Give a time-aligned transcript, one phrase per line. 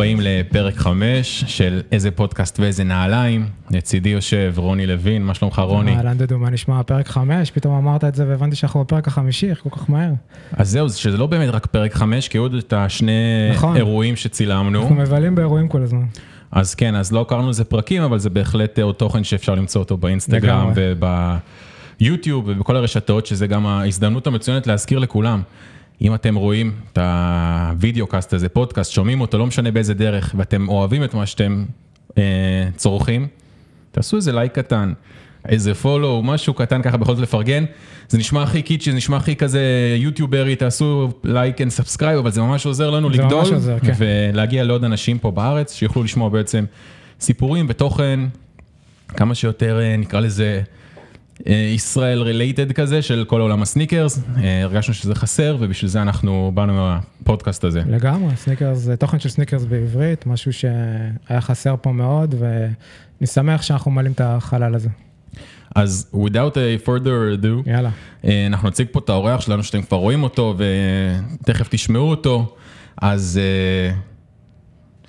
[0.00, 3.46] הבאים לפרק 5 של איזה פודקאסט ואיזה נעליים.
[3.70, 5.96] לצידי יושב רוני לוין, מה שלומך רוני?
[5.96, 6.82] אהלן דודו, מה נשמע?
[6.82, 10.12] פרק 5, פתאום אמרת את זה והבנתי שאנחנו בפרק החמישי, איך כל כך מהר?
[10.52, 13.12] אז זהו, שזה לא באמת רק פרק 5, כי עוד את השני
[13.52, 13.76] נכון.
[13.76, 14.82] אירועים שצילמנו.
[14.82, 16.04] אנחנו מבלים באירועים כל הזמן.
[16.52, 19.96] אז כן, אז לא קראנו לזה פרקים, אבל זה בהחלט עוד תוכן שאפשר למצוא אותו
[19.96, 20.72] באינסטגרם.
[22.00, 25.42] וביוטיוב ובכל הרשתות, שזה גם ההזדמנות המצוינת להזכיר לכולם.
[26.02, 30.68] אם אתם רואים את ה videocast הזה, פודקאסט, שומעים אותו, לא משנה באיזה דרך, ואתם
[30.68, 31.64] אוהבים את מה שאתם
[32.18, 32.22] אה,
[32.76, 33.26] צורכים,
[33.90, 34.92] תעשו איזה לייק קטן,
[35.48, 37.64] איזה follow, משהו קטן ככה בכל זאת לפרגן.
[38.08, 39.62] זה נשמע הכי קיצ'י, זה נשמע הכי כזה
[39.96, 43.92] יוטיוברי, תעשו like and subscribe, אבל זה ממש עוזר לנו לגדול, עוזר, כן.
[43.98, 46.64] ולהגיע לעוד אנשים פה בארץ, שיוכלו לשמוע בעצם
[47.20, 48.20] סיפורים ותוכן,
[49.08, 50.62] כמה שיותר אה, נקרא לזה
[51.46, 56.72] ישראל related כזה של כל עולם הסניקרס, אה, הרגשנו שזה חסר ובשביל זה אנחנו באנו
[56.74, 57.82] עם הפודקאסט הזה.
[57.86, 63.90] לגמרי, סניקרס, זה תוכן של סניקרס בעברית, משהו שהיה חסר פה מאוד, ואני שמח שאנחנו
[63.90, 64.88] ממלאים את החלל הזה.
[65.74, 67.90] אז without a further ado, יאללה.
[68.24, 70.54] אה, אנחנו נציג פה את האורח שלנו שאתם כבר רואים אותו
[71.40, 72.56] ותכף תשמעו אותו,
[73.02, 73.94] אז אה,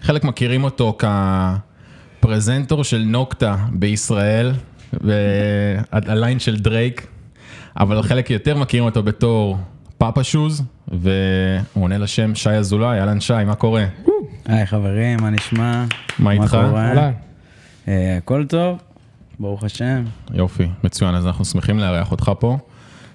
[0.02, 0.98] חלק מכירים אותו
[2.20, 4.52] כפרזנטור של נוקטה בישראל,
[4.94, 7.08] והליין של דרייק,
[7.80, 9.58] אבל חלק יותר מכירים אותו בתור
[9.98, 13.86] פאפה שוז, והוא עונה לשם שי אזולאי, אהלן שי, מה קורה?
[14.46, 15.86] היי חברים, מה נשמע?
[16.20, 16.58] מה איתך?
[17.88, 18.80] אה, הכל טוב,
[19.40, 20.04] ברוך השם.
[20.34, 22.58] יופי, מצוין, אז אנחנו שמחים לארח אותך פה.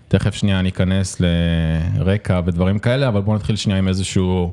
[0.09, 4.53] תכף שנייה ניכנס לרקע ודברים כאלה, אבל בואו נתחיל שנייה עם איזשהו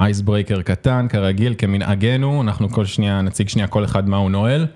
[0.00, 4.66] אייסברייקר קטן, כרגיל, כמנהגנו, אנחנו כל שנייה, נציג שנייה כל אחד מה הוא נועל.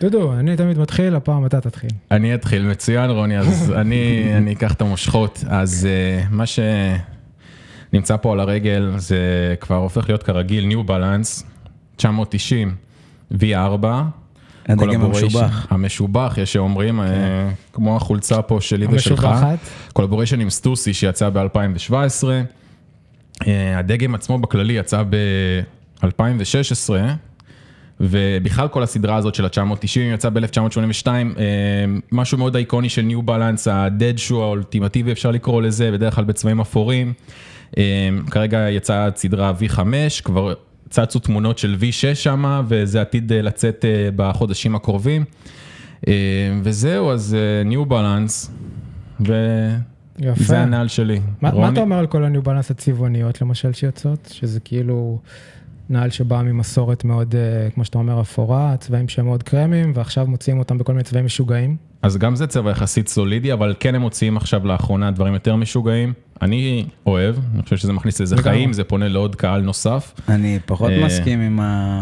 [0.00, 1.90] דודו, אני תמיד מתחיל, הפעם אתה תתחיל.
[2.10, 5.44] אני אתחיל, מצוין רוני, אז אני, אני אקח את המושכות.
[5.48, 11.44] אז uh, מה שנמצא פה על הרגל זה כבר הופך להיות כרגיל New Balance
[11.96, 12.74] 990
[13.32, 13.36] V4.
[14.68, 15.66] הדגם המשובח.
[15.70, 19.24] המשובח, יש שאומרים, אה, כמו החולצה פה שלי ושלך.
[19.24, 19.58] המשובחת.
[19.92, 22.24] collaboration עם סטוסי שיצא ב-2017.
[23.76, 26.08] הדגם עצמו בכללי יצא ב-2016,
[28.00, 31.08] ובכלל כל הסדרה הזאת של ה-990 יצא ב-1982,
[32.12, 36.60] משהו מאוד איקוני של ניו בלנס, ה-dad shoe האולטימטיבי אפשר לקרוא לזה, בדרך כלל בצבעים
[36.60, 37.12] אפורים.
[37.78, 39.80] אה, כרגע יצאה סדרה V5,
[40.24, 40.54] כבר
[40.90, 45.24] צצו תמונות של V6 שם, וזה עתיד אה, לצאת אה, בחודשים הקרובים.
[46.08, 46.12] אה,
[46.62, 48.50] וזהו, אז ניו בלנס,
[49.20, 49.76] וזה
[50.18, 50.56] יפה.
[50.56, 51.18] הנעל שלי.
[51.18, 51.72] מה, מה רוני?
[51.72, 54.28] אתה אומר על כל הניו בלנס הצבעוניות למשל שיוצאות?
[54.32, 55.18] שזה כאילו
[55.90, 60.58] נעל שבאה ממסורת מאוד, אה, כמו שאתה אומר, אפורה, צבעים שהם מאוד קרמיים, ועכשיו מוציאים
[60.58, 61.76] אותם בכל מיני צבעים משוגעים.
[62.02, 66.12] אז גם זה צבע יחסית סולידי, אבל כן הם מוציאים עכשיו לאחרונה דברים יותר משוגעים.
[66.42, 68.36] אני אוהב, אני חושב שזה מכניס לזה.
[68.36, 70.14] חיים, זה פונה לעוד קהל נוסף.
[70.28, 71.06] אני פחות אה.
[71.06, 71.56] מסכים עם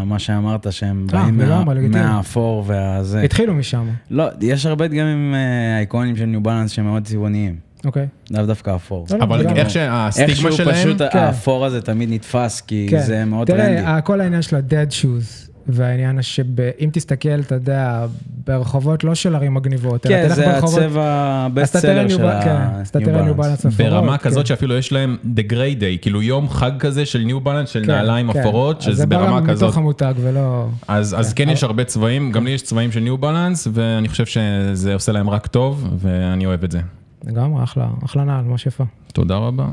[0.09, 1.91] מה שאמרת, שהם אה, באים.
[1.91, 3.21] מהאפור והזה.
[3.21, 5.33] התחילו משם, לא, יש הרבה דגמים
[5.77, 7.55] אייקונים של ניו בלנס שהם מאוד צבעוניים,
[7.87, 8.07] אוקיי?
[8.31, 9.05] לאו דווקא אפור.
[9.11, 9.47] לא, לא, אבל.
[9.47, 11.17] איך שהסטיגמה איכשהו שלהם, פשוט כן.
[11.19, 12.99] האפור הזה תמיד נתפס, כי כן.
[13.01, 13.81] זה מאוד תראה, טרנדי.
[13.81, 18.05] ה- כל העניין של ה-dead shoes, והעניין שאם תסתכל, אתה יודע,
[18.47, 22.05] ברחובות לא של ערים מגניבות, אלא כן, תלך זה ברחובות, הצבע אתה הבסט תראה סלר
[22.05, 23.67] New של כן, תראה ה-New Balance.
[23.67, 23.73] אפורות.
[23.91, 24.29] ברמה כן.
[24.29, 27.81] כזאת שאפילו יש להם the great day, כאילו יום חג כזה של ניו בלנס, של
[27.85, 28.39] כן, נעליים כן.
[28.39, 29.63] אפורות, שזה זה בא ברמה כזאת.
[29.63, 30.67] מתוך המותג ולא...
[30.87, 34.25] אז אז כן יש הרבה צבעים, גם לי יש צבעים של ניו בלנס, ואני חושב
[34.25, 36.79] שזה עושה להם רק טוב, ואני אוהב את זה.
[37.23, 38.83] לגמרי, אחלה, אחלה נעל, ממש יפה.
[39.13, 39.67] תודה רבה.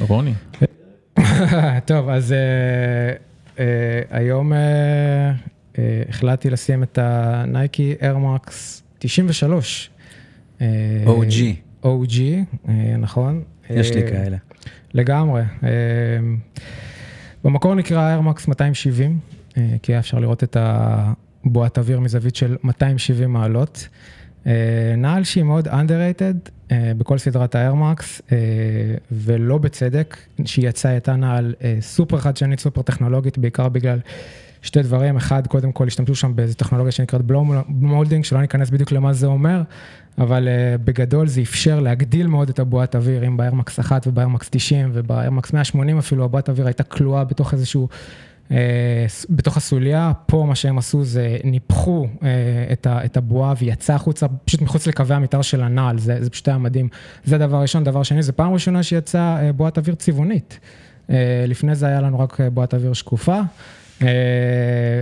[0.00, 0.34] רוני.
[1.86, 2.38] טוב, אז אה,
[3.58, 4.58] אה, היום אה,
[5.78, 9.90] אה, החלטתי לשים את הנייקי איירמקס 93.
[10.60, 10.66] אה,
[11.06, 11.84] OG.
[11.84, 12.20] OG,
[12.68, 13.42] אה, נכון.
[13.70, 14.36] יש לי אה, כאלה.
[14.94, 15.42] לגמרי.
[15.42, 15.68] אה,
[17.44, 19.18] במקור נקרא איירמקס 270,
[19.56, 23.88] אה, כי היה אפשר לראות את הבועת אוויר מזווית של 270 מעלות.
[24.96, 28.36] נעל שהיא מאוד underrated בכל סדרת האיירמקס, אה,
[29.12, 33.98] ולא בצדק, שהיא יצאה הייתה נעל אה, סופר חדשנית, סופר טכנולוגית, בעיקר בגלל
[34.62, 37.20] שתי דברים, אחד, קודם כל השתמשו שם באיזו טכנולוגיה שנקראת
[37.68, 39.62] molding, שלא ניכנס בדיוק למה זה אומר,
[40.18, 40.48] אבל
[40.84, 45.98] בגדול זה אפשר להגדיל מאוד את הבועת אוויר, אם באיירמקס 1 ובאיירמקס 90 ובאיירמקס 180
[45.98, 47.88] אפילו, הבועת אוויר הייתה כלואה בתוך איזשהו,
[49.30, 52.22] בתוך הסוליה, פה מה שהם עשו זה ניפחו uh,
[52.72, 56.48] את, ה, את הבועה ויצא החוצה, פשוט מחוץ לקווי המתאר של הנעל, זה, זה פשוט
[56.48, 56.88] היה מדהים.
[57.24, 60.58] זה דבר ראשון, דבר שני, זה פעם ראשונה שיצאה uh, בועת אוויר צבעונית.
[61.46, 63.40] לפני זה היה לנו רק בועת אוויר שקופה.
[64.02, 64.08] אה,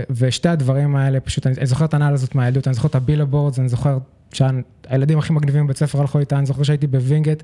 [0.09, 3.59] ושתי הדברים האלה, פשוט, אני, אני זוכר את הנעל הזאת מהילדות, אני זוכר את הבילבורדס,
[3.59, 3.97] אני זוכר
[4.33, 7.43] שהילדים הכי מגניבים בבית ספר הלכו איתה, אני זוכר שהייתי בווינגייט,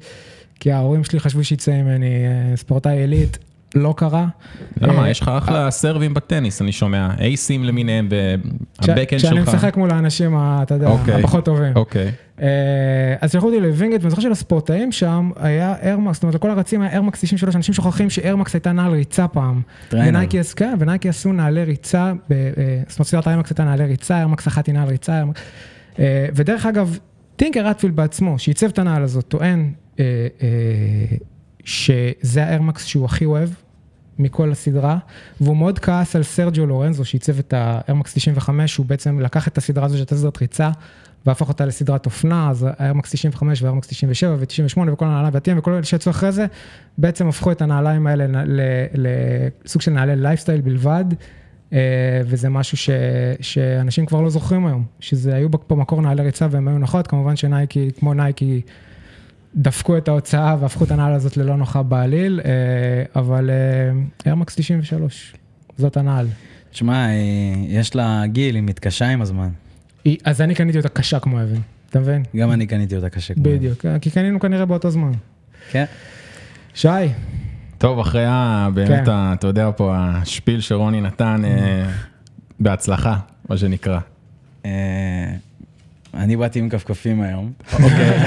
[0.59, 3.37] כי ההורים שלי חשבו שיצא ממני אה, ספורטאי עילית,
[3.75, 4.27] לא קרה.
[4.81, 5.03] למה?
[5.03, 7.09] אה, יש לך אחלה סרבים בטניס, אני שומע.
[7.19, 9.31] אייסים למיניהם, וה backhand שלך.
[9.31, 11.13] כשאני משחק מול האנשים, אתה יודע, אוקיי.
[11.15, 11.75] הפחות טובים.
[11.75, 12.11] אוקיי.
[12.41, 12.47] אה,
[13.21, 16.91] אז שלחו אותי לווינגייט, ואני זוכר שלספורטאים שם היה איירמקס, זאת אומרת לכל הרצים היה
[16.91, 19.61] איירמקס 93, אנשים שוכחים שאיירמקס הייתה נעל ריצה פעם.
[19.91, 22.37] ונייקי עש- כן, ונייקי עשו נעלי ריצה, אה,
[22.87, 25.23] זאת אומרת סדרת איירמקס הייתה נעלי ריצה, איירמקס אחת היא נעל ריצה.
[25.99, 26.97] אה, ודרך אגב,
[27.35, 30.05] טינקר רטפילד בעצמו, שעיצב את הנעל הזאת, טוען אה,
[30.41, 30.47] אה,
[31.69, 33.49] שזה האיירמקס שהוא הכי אוהב.
[34.21, 34.97] מכל הסדרה,
[35.41, 39.85] והוא מאוד כעס על סרג'ו לורנזו שעיצב את האיירמקס 95, הוא בעצם לקח את הסדרה
[39.85, 40.69] הזו שהייתה סדרת ריצה,
[41.25, 45.83] והפך אותה לסדרת אופנה, אז האיירמקס 95 והאיירמקס 97 ו-98 וכל הנעליים והתים וכל אלה
[45.83, 46.45] שיצאו אחרי זה,
[46.97, 48.43] בעצם הפכו את הנעליים האלה
[48.93, 51.05] לסוג של נעלי לייפסטייל בלבד,
[51.73, 51.79] אה,
[52.25, 52.89] וזה משהו ש,
[53.41, 57.89] שאנשים כבר לא זוכרים היום, שזה היו במקור נעלי ריצה והם היו נוחות, כמובן שנייקי,
[57.99, 58.61] כמו נייקי,
[59.55, 62.51] דפקו את ההוצאה והפכו את הנעל הזאת ללא נוחה בעליל, אה,
[63.21, 63.49] אבל
[64.25, 65.33] Air Max 93,
[65.77, 66.27] זאת הנעל.
[66.71, 67.13] תשמע, אה,
[67.67, 69.49] יש לה גיל, היא מתקשה עם הזמן.
[70.05, 71.59] היא- אז אני קניתי אותה קשה כמו אבן,
[71.89, 72.23] אתה מבין?
[72.35, 73.33] גם אני קניתי אותה קשה.
[73.33, 75.11] כמו- בדיוק, כי קנינו כנראה באותו זמן.
[75.71, 75.85] כן.
[76.73, 76.87] שי,
[77.77, 78.69] טוב, אחרי ה...
[78.73, 79.11] באמת, כן.
[79.11, 81.89] ה- אתה יודע פה, השפיץ שרוני נתן, אה,
[82.59, 83.17] בהצלחה,
[83.49, 83.99] מה שנקרא.
[84.65, 84.71] אה,
[86.13, 87.51] אני באתי עם כפכפים היום.
[87.73, 88.19] אוקיי.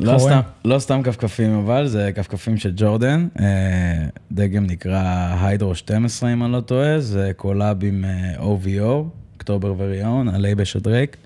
[0.00, 0.18] לא.
[0.18, 3.28] סתם, לא סתם כפכפים אבל, זה כפכפים של ג'ורדן.
[3.40, 9.04] אה, דגם נקרא Hydro 12 אם אני לא טועה, זה collab עם אה, OVO,
[9.34, 11.16] October's Very Own, הלייבל של דרייק.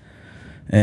[0.73, 0.79] אה,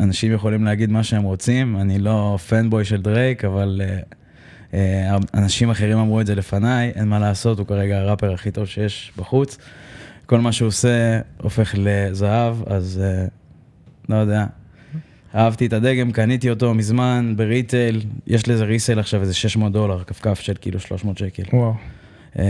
[0.00, 3.98] אנשים יכולים להגיד מה שהם רוצים, אני לא fanboy של דרייק, אבל אה,
[4.74, 8.66] אה, אנשים אחרים אמרו את זה לפניי, אין מה לעשות, הוא כרגע הראפר הכי טוב
[8.66, 9.58] שיש בחוץ.
[10.26, 13.26] כל מה שהוא עושה הופך לזהב, אז אה,
[14.08, 14.46] לא יודע.
[15.34, 20.02] אהבתי את הדגם, קניתי אותו מזמן ב retail, יש לזה resale עכשיו איזה 600 דולר,
[20.06, 21.42] כפכף של כאילו 300 שקל.
[21.52, 21.74] וואו.
[22.38, 22.44] אה,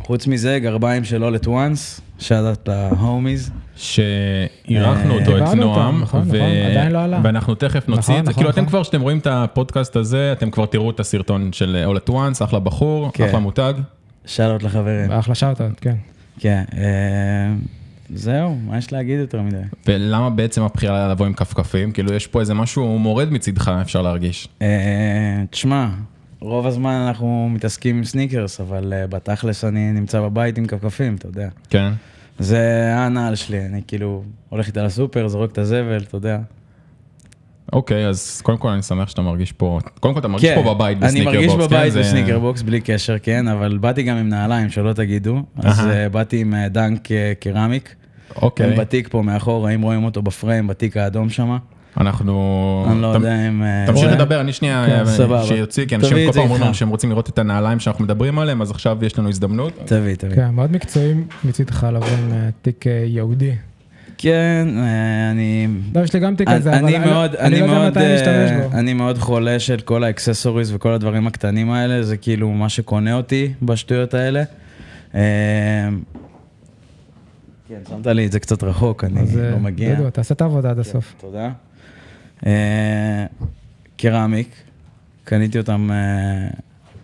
[0.00, 3.50] חוץ מזה, גרביים של all at once, שאלת להומיז.
[3.76, 7.16] שאירחנו אה, אותו, את נועם, נכון, ו- נכון, לא.
[7.22, 8.66] ואנחנו תכף נוציא נכון, את זה, כאילו אתם.
[8.66, 12.44] כבר, כשאתם רואים את הפודקאסט הזה, אתם כבר תראו את הסרטון של All at Once,
[12.44, 13.24] אחלה בחור, כן.
[13.28, 13.74] אחלה מותג.
[14.26, 15.12] שאלות לחברים.
[15.12, 15.96] אחלה שאוטות, כן.
[16.38, 17.54] כן, אה,
[18.14, 19.56] זהו, מה יש להגיד יותר מדי?
[19.86, 21.92] ולמה בעצם הבחירה לבוא עם כפכפים?
[21.92, 24.48] כאילו יש פה איזה משהו מורד מצידך, אפשר להרגיש.
[24.62, 25.88] אה, תשמע,
[26.40, 31.26] רוב הזמן אנחנו מתעסקים עם סניקרס, אבל אה, בתכלס אני נמצא בבית עם כפכפים, אתה
[31.26, 31.48] יודע.
[31.70, 31.92] כן.
[32.38, 36.38] זה הנעל שלי, אני כאילו הולך איתה לסופר, זורק את הזבל, אתה יודע.
[37.72, 40.98] אוקיי, אז קודם כל אני שמח שאתה מרגיש פה, קודם כל אתה מרגיש פה בבית
[40.98, 42.00] כן, אני בסניקר מרגיש בוקס, בבית כן?
[42.00, 45.42] בסניקר בוקס בלי קשר, כן, אבל באתי גם עם נעליים, שלא תגידו.
[45.56, 45.86] אז.
[45.86, 47.08] אה, באתי עם Dunk
[47.40, 47.94] Ceramic.
[48.36, 51.56] אוקיי, הם בתיק פה מאחור, האם רואים אותו בפריים, בתיק האדום שם?
[52.00, 52.86] אנחנו...
[52.90, 53.62] אני לא תמ- יודע אם...
[53.62, 54.12] אה, תמשיך?
[54.12, 55.42] לדבר, אני שנייה, כן, אה, סבבה.
[55.44, 56.74] שיוציא, כי אנשים כל פעם אומרים לנו.
[56.74, 59.72] שהם רוצים לראות את הנעליים שאנחנו מדברים עליהם, אז עכשיו יש לנו הזדמנות.
[59.84, 60.36] תביא, תביא.
[60.36, 63.52] כן, מאוד מקצועי מצידך לבוא עם אה, תיק יהודי.
[64.18, 64.68] כן,
[65.30, 65.68] אני...
[65.94, 68.00] לא, יש לי גם תיק כזה, אבל אני מאוד, אני אני לא יודע מאוד, מתי
[68.08, 68.78] להשתמש בו.
[68.78, 73.52] אני מאוד חולה של כל האקססוריז וכל הדברים הקטנים האלה, זה כאילו מה שקונה אותי
[73.62, 74.42] בשטויות האלה.
[77.70, 79.94] כן, שמת לי את זה קצת רחוק, אני אז אה, לא מגיע.
[79.94, 81.14] דודו, תעשה את העבודה עד הסוף.
[81.20, 81.50] תודה.
[82.46, 83.26] אה,
[83.96, 84.54] Ceramic,
[85.24, 86.48] קניתי אותם אה,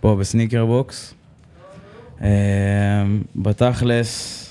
[0.00, 1.14] פה ב Sneaker Box.
[3.36, 4.42] בתכלס,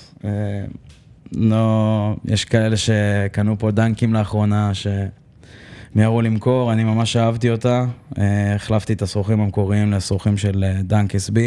[1.32, 7.84] לא, יש כאלה שקנו פה דאנקים לאחרונה, שמיהרו למכור, אני ממש אהבתי אותה.
[8.54, 11.38] החלפתי את השרוכים המקוריים לשרוכים של Dunk SB,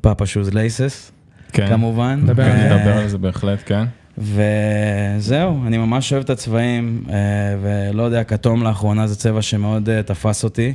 [0.00, 1.12] Papa shoelaces,
[1.52, 1.68] כן.
[1.68, 2.20] כמובן.
[2.22, 2.90] נדבר על כן, זה.
[2.90, 3.84] אה, על זה בהחלט, כן.
[4.18, 7.14] וזהו, אני ממש אוהב את הצבעים, אה,
[7.62, 10.74] ולא יודע, כתום לאחרונה זה צבע שמאוד אה, תפס אותי,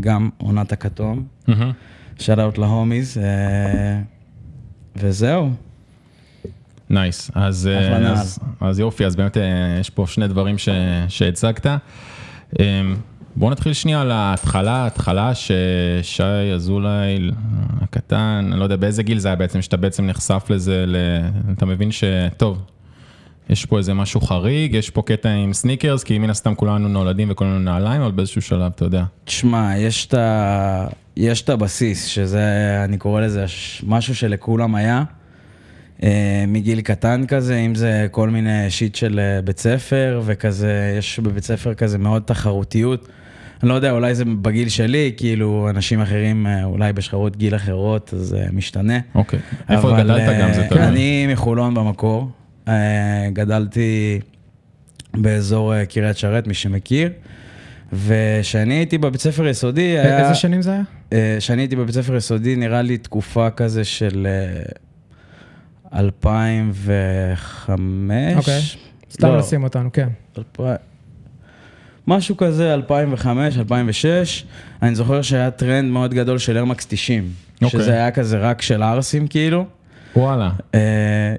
[0.00, 1.24] גם עונת הכתום.
[2.18, 3.20] shout out ל homies,
[4.96, 5.50] וזהו.
[6.90, 8.12] nice, אז, אחלה נעל.
[8.12, 9.36] אז, אז יופי, אז באמת
[9.80, 10.68] יש פה שני דברים ש,
[11.08, 11.66] שהצגת.
[13.36, 17.30] בואו נתחיל שנייה על ההתחלה, ההתחלה ששי אזולאי
[17.80, 20.96] הקטן, אני לא יודע באיזה גיל זה היה בעצם, שאתה בעצם נחשף לזה, ל...
[21.52, 22.62] אתה מבין שטוב,
[23.50, 27.30] יש פה איזה משהו חריג, יש פה קטע עם סניקרס, כי מן הסתם כולנו נולדים
[27.30, 29.04] וכולנו נעליים, אבל באיזשהו שלב, אתה יודע.
[29.24, 30.86] תשמע, יש את ה...
[31.16, 32.44] יש את הבסיס, שזה,
[32.84, 33.44] אני קורא לזה
[33.86, 35.02] משהו שלכולם היה,
[36.02, 41.20] אה, מגיל קטן כזה, אם זה כל מיני שיט של אה, בית ספר, וכזה, יש
[41.20, 43.08] בבית ספר כזה מאוד תחרותיות.
[43.66, 48.14] אני לא יודע, אולי זה בגיל שלי, כאילו, אנשים אחרים, אה, אולי בשכבות גיל אחרות,
[48.14, 48.98] אז זה משתנה.
[49.14, 49.38] אוקיי.
[49.68, 50.84] איפה גדלת אה, גם, זה תלוי.
[50.84, 52.30] אני מחולון במקור,
[52.68, 54.20] אה, גדלתי
[55.14, 57.10] באזור אה, קריית שרת, מי שמכיר,
[57.92, 60.18] וכשאני הייתי בבית ספר יסודי, היה...
[60.18, 60.82] איזה שנים זה היה?
[61.12, 64.26] אה, כשאני הייתי בבית ספר יסודי, נראה לי תקופה כזה של
[65.92, 68.36] אה, 2005.
[68.36, 68.60] אוקיי.
[69.10, 70.08] סתם לא, לשים אותנו, כן.
[72.06, 74.44] משהו כזה, 2005, 2006.
[74.82, 77.30] אני זוכר שהיה טרנד מאוד גדול של Air Max 90.
[77.62, 77.80] אוקיי.
[77.80, 79.64] שזה היה כזה רק של ערסים כאילו.
[80.16, 80.50] וואלה.
[80.74, 80.80] אה,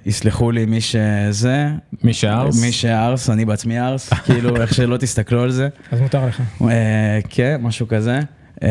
[0.06, 1.68] יסלחו לי מי שזה,
[2.04, 2.64] מי שערס?
[2.64, 5.70] מי שערס, אני בעצמי ערס, כאילו איך שלא תסתכלו על זה.
[5.92, 6.42] אז מותר לך.
[6.62, 8.20] אה, כן, משהו כזה.
[8.64, 8.70] אה,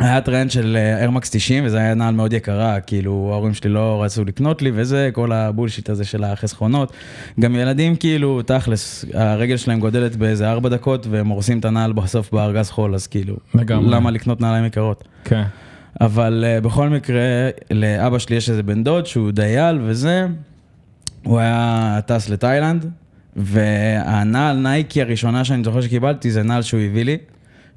[0.00, 4.02] היה טרנד של Air Max 90 וזה היה נעל מאוד יקרה, כאילו ההורים שלי לא
[4.02, 6.92] רצו לקנות לי וזה, כל ה bullshit הזה של החסכונות.
[7.40, 12.32] גם ילדים כאילו, תכלס, הרגל שלהם גודלת באיזה ארבע דקות והם הורסים את הנעל בסוף
[12.32, 13.90] בארגז חול, אז כאילו, לגמרי.
[13.90, 15.04] למה לקנות נעליים יקרות?
[15.24, 15.44] כן.
[16.00, 17.20] אבל uh, בכל מקרה,
[17.70, 20.26] לאבא שלי יש איזה בן דוד שהוא דייל וזה,
[21.24, 22.90] הוא היה טס לתאילנד,
[23.36, 27.18] והנעל נייקי הראשונה שאני זוכר שקיבלתי זה נעל שהוא הביא לי,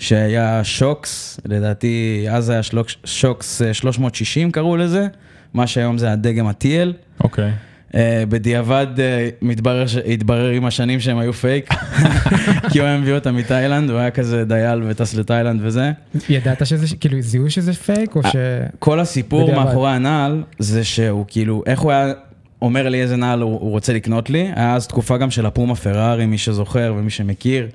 [0.04, 5.08] שהיה שוקס, לדעתי אז היה שלוק, שוקס אה, 360 קראו לזה,
[5.54, 7.22] מה שהיום זה הדגם ה-TL.
[7.24, 7.52] אוקיי.
[7.92, 7.96] אה,
[8.30, 9.00] בדיעבד אה,
[9.42, 11.70] מתברר, ש- התברר עם השנים שהם היו פייק,
[12.72, 15.92] כי הוא היה מביא אותם מתאילנד, הוא היה כזה דייל וטס לתאילנד וזה.
[16.30, 18.36] ידעת שזה, כאילו, זיהו שזה פייק, או ש...
[18.80, 19.66] כל הסיפור בדיעבד.
[19.66, 22.14] מאחורי הנעל, זה שהוא כאילו, איך הוא היה
[22.62, 25.52] אומר לי איזה נעל הוא, הוא רוצה לקנות לי, היה אז תקופה גם של ה
[25.52, 27.68] Puma Ferrari, מי שזוכר ומי שמכיר,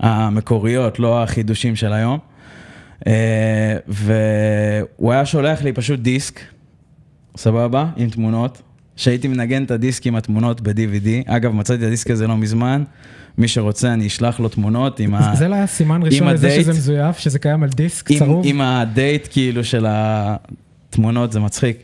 [0.00, 2.18] המקוריות, לא החידושים של היום.
[3.06, 6.40] אה, והוא היה שולח לי פשוט דיסק,
[7.36, 8.62] סבבה, עם תמונות,
[8.96, 11.08] שהייתי מנגן את הדיסק עם התמונות ב-DVD.
[11.26, 12.84] אגב, מצאתי את הדיסק הזה לא מזמן,
[13.38, 15.34] מי שרוצה אני אשלח לו תמונות עם ה...
[15.34, 16.50] זה לא היה סימן ראשון לזה.
[16.50, 18.44] שזה מזויף, שזה קיים על דיסק צרוב?
[18.46, 21.82] עם הדייט כאילו של התמונות, זה מצחיק.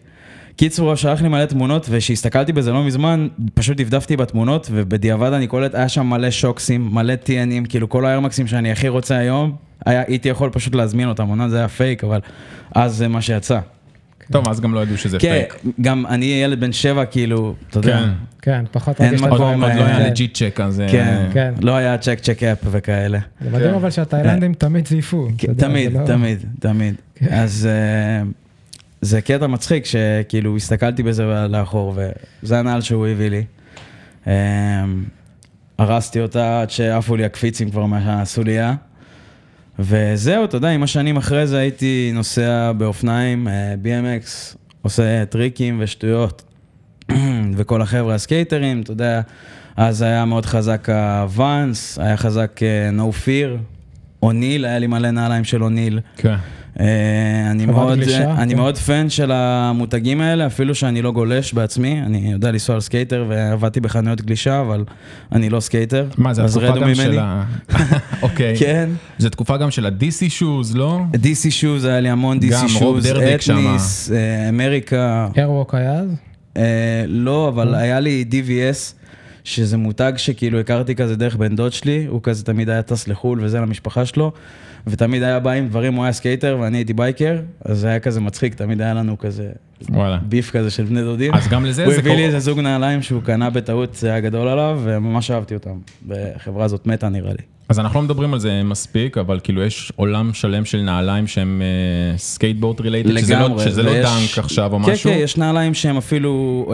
[0.61, 5.47] קיצור, הוא שלח לי מלא תמונות, וכשהסתכלתי בזה לא מזמן, פשוט דפדפתי בתמונות, ובדיעבד אני
[5.47, 10.03] קולט, היה שם מלא שוקסים, מלא TNים, כאילו כל האיירמקסים שאני הכי רוצה היום, היה,
[10.07, 12.21] הייתי יכול פשוט להזמין אותם, אומנם זה היה פייק, אבל
[12.75, 13.59] אז זה מה שיצא.
[14.33, 15.57] טוב, אז גם לא ידעו שזה כן, פייק.
[15.81, 17.99] גם אני ילד בן שבע, כאילו, אתה יודע.
[17.99, 18.09] כן.
[18.43, 19.97] כן, פחות אין רגיש מקום, עוד לדברים עוד לא האלה.
[19.97, 20.11] היה כן.
[20.11, 20.81] לג'יט צ'ק, אז...
[20.81, 21.55] אה, כן, כן.
[21.61, 23.19] לא היה צ'ק צ'ק אפ וכאלה.
[23.41, 25.17] זה מדהים אבל שהתאילנדים תמיד זייפו.
[25.17, 25.55] יודע, כן.
[25.55, 26.95] תמיד, זה לא- תמיד, תמיד.
[27.15, 27.27] כן.
[27.31, 28.23] אז אה,
[29.01, 31.95] זה קטע מצחיק שכאילו הסתכלתי בזה לאחור
[32.43, 33.45] וזה הנעל שהוא הביא לי.
[34.27, 34.85] אה,
[35.79, 38.75] הרסתי אותה עד שעפו לי הקפיצים כבר מהסוליה.
[39.79, 46.43] וזהו, אתה יודע, עם השנים אחרי זה הייתי נוסע באופניים, אה, BMX, עושה טריקים ושטויות.
[47.57, 49.21] וכל החבר'ה הסקייטרים, אתה יודע,
[49.77, 53.59] אז היה מאוד חזק ה Vans, היה חזק אה, No Fear,
[54.23, 56.01] O'Neill, היה לי מלא נעליים של O'Neill.
[56.17, 56.37] כן.
[56.77, 58.59] אני חברת מאוד, גלישה, אני כן.
[58.59, 63.25] מאוד fan של המותגים האלה, אפילו שאני לא גולש בעצמי, אני יודע לנסוע על סקייטר
[63.29, 64.85] ועבדתי בחנויות גלישה, אבל
[65.33, 66.07] אני לא סקייטר.
[66.19, 66.95] מה, זה אז התקופה גם ממני.
[66.95, 67.45] של ה...
[68.23, 68.57] אוקיי.
[68.59, 68.91] כן.
[69.19, 71.01] זה תקופה גם של ה-DC shoes, לא?
[71.15, 73.07] DC שוז, היה לי המון DC שוז.
[73.07, 75.29] אתניס, אה, אמריקה.
[75.37, 76.09] איירווק היה אז?
[76.57, 78.95] אה, לא, אבל היה לי DVS,
[79.45, 83.41] שזה מותג שכאילו הכרתי כזה דרך בן דוד שלי, הוא כזה תמיד היה טס לחו"ל
[83.43, 84.33] וזה למשפחה שלו,
[84.87, 88.21] ותמיד היה בא עם דברים, הוא היה סקייטר ואני הייתי בייקר, אז זה היה כזה
[88.21, 89.51] מצחיק, תמיד היה לנו כזה
[89.89, 90.19] וואלה.
[90.23, 91.35] ביף כזה של בני דודים.
[91.35, 92.27] אז גם לזה הוא זה הביא לי קורה.
[92.27, 95.79] איזה זוג נעליים שהוא קנה בטעות, זה היה גדול עליו, וממש אהבתי אותם.
[96.09, 97.43] בחברה הזאת מתה נראה לי.
[97.71, 101.63] אז אנחנו לא מדברים על זה מספיק, אבל כאילו יש עולם שלם של נעליים שהם
[102.17, 103.59] skateboard related, שזה לא-.
[103.65, 105.11] שזה לא ויש- Dunk עכשיו או כן, משהו.
[105.11, 106.67] כן, יש נעליים שהם אפילו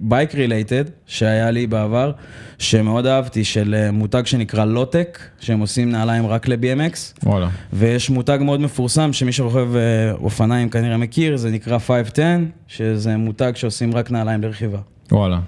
[0.00, 2.12] bike related, שהיה לי בעבר,
[2.58, 7.48] שמאוד אהבתי, של אה, מותג שנקרא Lotek, שהם עושים נעליים רק ל-BMX, וואלה.
[7.72, 9.80] ויש מותג מאוד מפורסם, שמי שרוכב אה,
[10.12, 12.22] אופניים כנראה מכיר, זה נקרא 510,
[12.68, 14.78] שזה מותג שעושים רק נעליים לרכיבה.
[15.12, 15.38] וואלה.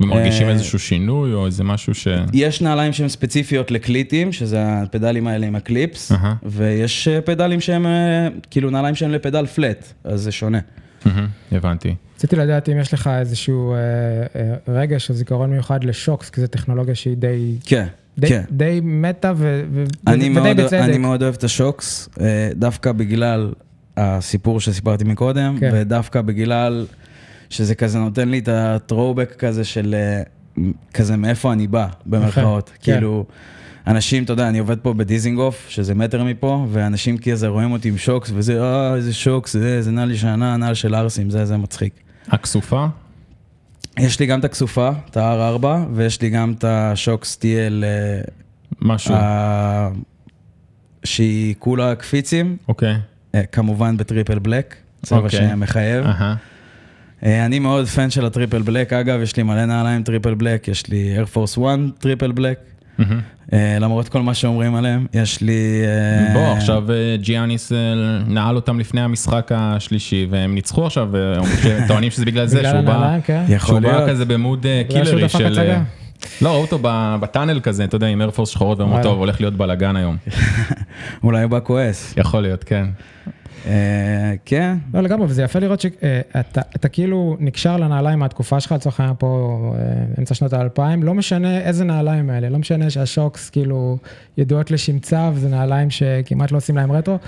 [0.00, 2.08] ומרגישים אה, איזשהו שינוי או איזה משהו ש...
[2.32, 6.12] יש נעליים שהן ספציפיות לקליטים, שזה הפדלים האלה עם הקליפס.
[6.42, 10.58] ויש אה, פדלים שהם, אה, כאילו נעליים שהם לפדל פלט, אז זה שונה.
[11.52, 11.94] הבנתי.
[12.16, 13.78] רציתי לדעת אם יש לך איזשהו אה,
[14.36, 17.86] אה, רגש או זיכרון מיוחד לשוקס, כי זו טכנולוגיה שהיא די, כן,
[18.18, 18.42] די, כן.
[18.50, 20.80] די מתה ו, ו, אני ודי מאוד, בצדק.
[20.82, 22.08] אני מאוד אוהב את השוקס,
[22.54, 23.52] דווקא בגלל
[23.96, 25.70] הסיפור שסיפרתי מקודם, כן.
[25.72, 26.86] ודווקא בגלל
[27.52, 30.22] שזה כזה נותן לי את ה-throwback כזה של אה,
[30.94, 32.70] כזה מאיפה אני בא, במרכאות.
[32.80, 32.92] כן.
[32.92, 33.24] כאילו,
[33.86, 37.98] אנשים, אתה יודע, אני עובד פה בדיזינגוף, שזה מטר מפה, ואנשים כזה רואים אותי עם
[37.98, 41.92] שוקס, וזה, אה, איזה שוקס, זה, זה נעל ישנה, נעל של ערסים, זה, זה מצחיק.
[42.28, 42.86] הכסופה?
[43.98, 48.20] יש לי גם את הכסופה, את ה-R4, ויש לי גם את השוקס TL, אה,
[48.80, 49.14] משהו.
[49.14, 49.90] ה-
[51.04, 52.96] שהיא כולה קפיצים, אוקיי.
[53.34, 55.48] אה, כמובן ב triple black, צבע אוקיי.
[55.50, 56.04] שמחייב.
[56.06, 56.34] אהה.
[57.24, 60.68] אה, אני מאוד fan של ה triple black, אגב, יש לי מלא נעליים triple black,
[60.68, 62.58] יש לי Air Force 1 triple black,
[63.52, 65.82] אה, למרות כל מה שאומרים עליהם, יש לי...
[65.84, 66.84] אה, בוא, עכשיו
[67.20, 67.72] ג'יאניס
[68.26, 71.08] נעל אותם לפני המשחק השלישי, והם ניצחו עכשיו,
[71.62, 73.44] שטוענים שזה בגלל זה, בגלל שהוא בא, כן.
[73.66, 74.08] שהוא בא.
[74.08, 75.58] כזה במוד קילרי של...
[76.42, 79.02] לא, ראו אותו ב- ב tunnel כזה, אתה יודע, עם Air Force שחורות, ואמרו.
[79.02, 80.16] טוב, הולך להיות בלאגן היום.
[81.24, 82.14] אולי הוא בא כועס.
[82.16, 82.86] יכול להיות, כן.
[83.66, 83.72] אה,
[84.44, 89.16] כן, לא לגמרי, וזה יפה לראות שאתה אתה כאילו נקשר לנעליים מהתקופה שלך, לצורך העניין
[89.18, 89.82] פה אה,
[90.18, 93.98] אמצע שנות האלפיים, לא משנה איזה נעליים האלה, לא משנה שהשוקס כאילו
[94.38, 97.18] ידועות לשמצה, וזה נעליים שכמעט לא עושים להם רטרו,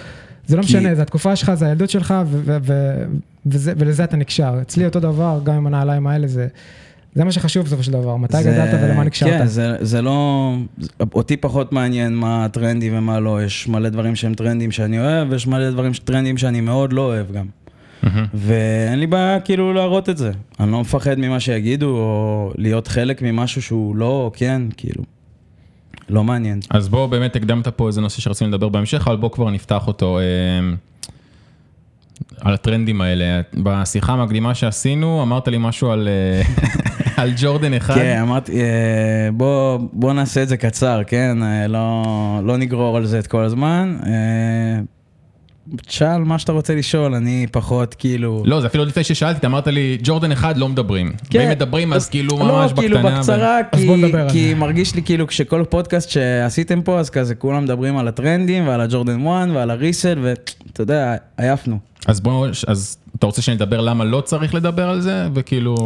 [0.46, 3.04] זה לא כי- משנה, זה התקופה שלך, זה הילדות שלך, ו- ו- ו-
[3.46, 4.58] וזה- ולזה אתה נקשר.
[4.62, 6.46] אצלי אותו דבר, גם עם הנעליים האלה, זה...
[7.14, 9.30] זה מה שחשוב בסופו של דבר, מתי זה- גדלת ולמה נקשרת.
[9.30, 10.54] כן, זה, זה לא...
[11.14, 15.46] אותי פחות מעניין מה טרנדי ומה לא, יש מלא דברים שהם טרנדים שאני אוהב, ויש
[15.46, 17.46] מלא דברים טרנדים שאני מאוד לא אוהב גם.
[18.34, 20.30] ואין לי בעיה כאילו להראות את זה.
[20.60, 25.02] אני לא מפחד ממה שיגידו, או להיות חלק ממשהו שהוא לא, או כן, כאילו.
[26.08, 26.60] לא מעניין.
[26.70, 30.18] אז בוא, באמת הקדמת פה איזה נושא שרצינו לדבר בהמשך, אבל בוא כבר נפתח אותו.
[30.18, 30.24] אה,
[32.40, 33.40] על הטרנדים האלה.
[33.54, 36.42] בשיחה המקדימה שעשינו, אמרת לי משהו על, אה,
[37.16, 37.94] על ג'ורדן אחד.
[37.94, 41.42] כן, אמרתי, אה, בוא, בוא נעשה את זה קצר, כן?
[41.42, 42.04] אה, לא,
[42.44, 43.96] לא נגרור על זה את כל הזמן.
[44.06, 44.80] אה,
[45.86, 48.42] תשאל מה שאתה רוצה לשאול, אני פחות כאילו...
[48.46, 51.12] לא, זה אפילו עוד לפני ששאלתי, אתה אמרת לי, ג'ורדן אחד לא מדברים.
[51.30, 51.38] כן.
[51.38, 52.80] ואם מדברים, אז כאילו ממש לא, בקטנה.
[52.80, 53.80] כאילו בקצרה, אז
[54.32, 54.54] כי.
[54.54, 59.26] מרגיש לי כאילו כשכל פודקאסט שעשיתם פה, אז כזה כולם מדברים על הטרנדים ועל הג'ורדן
[59.26, 61.78] 1 ועל הריסל, ואתה יודע, עייפנו.
[62.06, 65.28] אז בוא, אז אתה רוצה שנדבר למה לא צריך לדבר על זה?
[65.34, 65.76] וכאילו,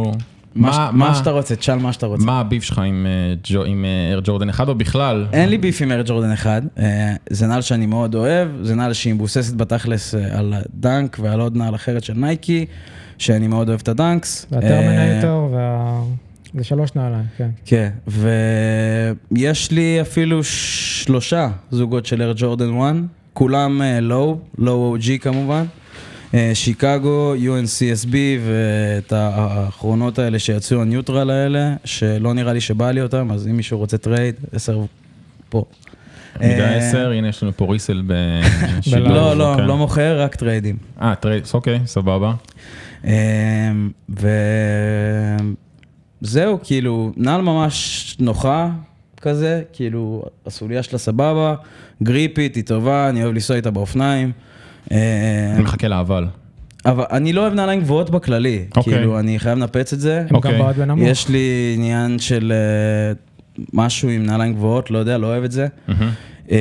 [0.55, 2.25] מה, מה, מה שאתה רוצה, תשאל מה שאתה רוצה.
[2.25, 5.25] מה הביף שלך עם, אה, ג'ו- עם אר ג'ורדן אחד, או בכלל?
[5.33, 8.93] אין לי ביף עם אר ג'ורדן 1, אה, זה נעל שאני מאוד אוהב, זה נעל
[8.93, 12.65] שהיא מבוססת בתכלס אה, על הדנק ועל עוד נעל אחרת של נייקי,
[13.17, 14.45] שאני מאוד אוהב את הדנקס.
[14.53, 16.01] אה, והטרמינטור, וה...
[16.57, 17.49] זה שלוש נעליים, כן.
[17.65, 17.89] כן,
[19.31, 22.95] ויש לי אפילו שלושה זוגות של אר ג'ורדן 1,
[23.33, 25.63] כולם לואו, לואו OG כמובן.
[26.33, 28.15] אה, שיקגו, UNC, SB
[28.45, 33.57] ואת האחרונות האלה שיצאו ה neutral האלה, שלא נראה לי שבא לי אותם, אז אם
[33.57, 34.85] מישהו רוצה trade, עשר
[35.49, 35.63] פה.
[36.39, 38.99] מידה אה, 10, הנה יש לנו פה resell בשידור.
[38.99, 39.63] לא, לא, כן.
[39.63, 40.77] לא מוכר, רק טריידים.
[41.01, 42.33] אה, trade, אוקיי, סבבה.
[43.05, 43.11] אמ,
[46.21, 48.69] וזהו, כאילו, נעל ממש נוחה
[49.21, 51.55] כזה, כאילו, הסוליה שלה סבבה,
[52.03, 54.31] גריפית, היא טובה, אני אוהב לנסוע איתה באופניים.
[54.91, 54.97] אמ,
[55.55, 56.27] אני מחכה לאבל.
[56.85, 58.93] אבל אני לא אוהב נעליים גבוהות בכללי, אוקיי.
[58.93, 60.23] כאילו, אני חייב לנפץ את זה.
[60.29, 60.59] גם אוקיי.
[60.97, 63.13] יש לי עניין של אה,
[63.73, 65.67] משהו עם נעליים גבוהות, לא יודע, לא אוהב את זה.
[66.51, 66.57] אה,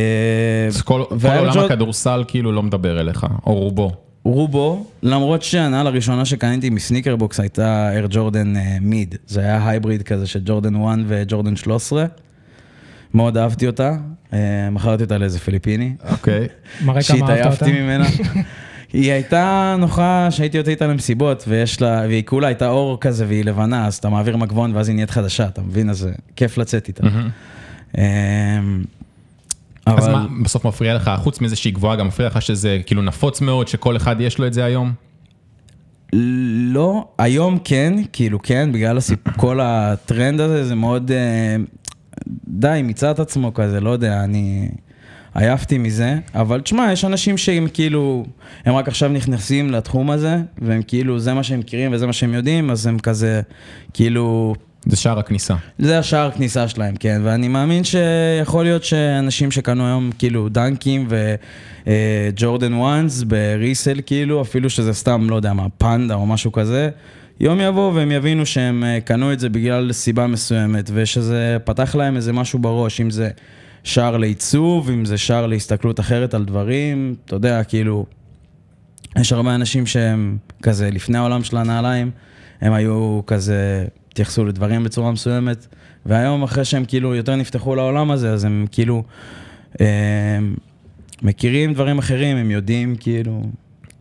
[0.69, 3.93] אז כל כל עולם ג'ורד- הכדורסל כאילו לא מדבר אליך, או רובו.
[4.25, 9.69] רובו, למרות שהנעל הראשונה שקניתי מ Sneaker Box הייתה Air Jordan אה, מיד, זה היה
[9.69, 12.05] hybrid כזה של ג'ורדן 1 וג'ורדן 13.
[13.15, 13.97] מאוד אהבתי אותה, אה,
[14.71, 16.49] מכרתי אותה לאיזה פיליפיני, מראה אוקיי.
[16.79, 17.17] כמה אהבת אותה.
[17.27, 18.07] שהתעייפתי ממנה.
[18.93, 23.45] היא הייתה נוחה שהייתי יוצא איתה למסיבות, ויש לה, והיא כולה הייתה אור כזה והיא
[23.45, 25.91] לבנה, אז אתה מעביר מגבון ואז היא נהיית חדשה, אתה מבין?
[25.91, 27.07] אז זה כיף לצאת איתה.
[27.99, 28.59] אה,
[29.87, 33.41] אז מה בסוף מפריע לך, חוץ מזה שהיא גבוהה, גם מפריע לך שזה כאילו נפוץ
[33.41, 34.93] מאוד, שכל אחד יש לו את זה היום?
[36.73, 39.19] לא, היום כן, כאילו כן, בגלל הסיפ...
[39.37, 41.11] כל הטרנד הזה, זה מאוד...
[42.19, 44.69] אה, די, מיצה את עצמו כזה, לא יודע, אני
[45.35, 48.25] עייפתי מזה, אבל תשמע, יש אנשים שהם כאילו,
[48.65, 52.35] הם רק עכשיו נכנסים לתחום הזה, והם כאילו, זה מה שהם מכירים וזה מה שהם
[52.35, 53.41] יודעים, אז הם כזה,
[53.95, 54.55] כאילו,
[54.87, 55.55] זה שער הכניסה.
[55.79, 61.09] זה השער כניסה שלהם, כן, ואני מאמין שיכול להיות שאנשים שקנו היום כאילו דנקים
[61.87, 66.91] וג'ורדן וואנס בריסל, כאילו, אפילו שזה סתם, לא יודע מה, פנדה או משהו כזה,
[67.41, 72.17] יום יבוא והם יבינו שהם אה, קנו את זה בגלל סיבה מסוימת, ושזה פתח להם
[72.17, 73.31] איזה משהו בראש, אם זה
[73.85, 78.07] שער לעיצוב, אם זה שער להסתכלות אחרת על דברים, אתה יודע, כאילו,
[79.19, 82.11] יש הרבה אנשים שהם כזה לפני העולם של הנעליים,
[82.61, 85.67] הם היו כזה, התייחסו לדברים בצורה מסוימת,
[86.07, 89.03] והיום אחרי שהם כאילו יותר נפתחו לעולם הזה, אז הם כאילו
[89.81, 90.39] אה,
[91.23, 93.43] מכירים דברים אחרים, הם יודעים כאילו,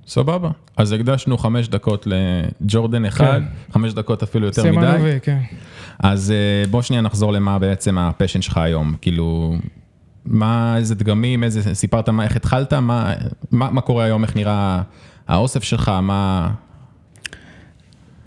[0.08, 0.50] סבבה.
[0.78, 3.42] אז הקדשנו חמש דקות לג'ורדן אחד,
[3.72, 5.04] חמש דקות אפילו יותר סימן מדי.
[5.04, 5.40] וי, כן.
[6.00, 9.56] אז אה, בוא שנייה נחזור למה בעצם הפשן שלך היום, כאילו,
[10.26, 13.14] מה, איזה דגמים, איזה, סיפרת מה, איך התחלת, מה,
[13.52, 14.82] מה, מה קורה היום, איך נראה
[15.28, 16.50] האוסף שלך, מה,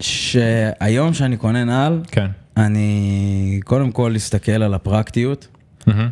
[0.00, 2.26] שהיום שאני קונה נעל, כן.
[2.56, 5.48] אני קודם כל אסתכל על הפרקטיות.
[5.86, 6.08] מהמם.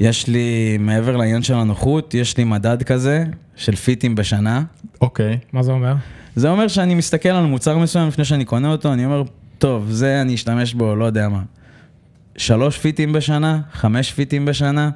[0.00, 3.24] יש לי, מעבר לעניין של הנוחות, יש לי מדד כזה
[3.56, 4.62] של פיטים בשנה.
[5.00, 5.94] אוקיי, מה זה אומר?
[6.36, 9.22] זה אומר שאני מסתכל על מוצר מסוים לפני שאני קונה אותו, אני אומר,
[9.58, 11.42] טוב, זה אני אשתמש בו, לא יודע מה,
[12.36, 14.90] שלוש פיטים בשנה, חמש פיטים בשנה,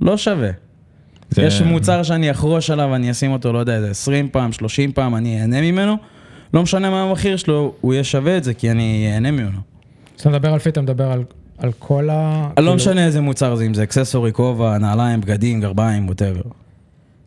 [0.00, 0.50] לא שווה.
[1.30, 4.92] זה- יש מוצר שאני אחרוש עליו, אני אשים אותו, לא יודע, איזה 20 פעם, 30
[4.92, 5.96] פעם, אני אהנה ממנו.
[6.54, 9.58] לא משנה מה המחיר שלו, הוא יהיה שווה את זה, כי אני אהנה ממנו.
[10.16, 11.24] כשאתה מדבר על fit, אתה מדבר על,
[11.64, 12.46] על כל ה...
[12.50, 16.40] לא כאילו- משנה איזה מוצר זה, אם זה accessory, כובע, נעליים, בגדים, גרביים, whatever.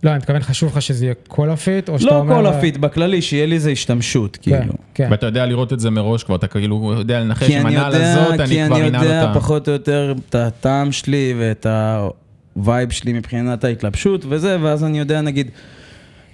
[0.04, 2.36] לא, אני מתכוון, חשוב לך שזה יהיה כל ה fit, או שאתה לא אומר...
[2.36, 4.74] כל הפיט, בכללי, שיהיה לי איזה השתמשות, כן, כאילו.
[4.94, 5.08] כן.
[5.12, 7.94] ואתה יודע לראות את זה מראש כבר, אתה כאילו יודע לנחש כי עם אני הנעל
[7.94, 9.40] יודע, הזאת, אני כי כבר אני אנעל יודע אותה.
[9.40, 11.66] פחות או יותר את הטעם שלי ואת
[12.56, 15.52] ה vibe שלי מבחינת ההתלבשות וזה, ואז אני יודע, נגיד,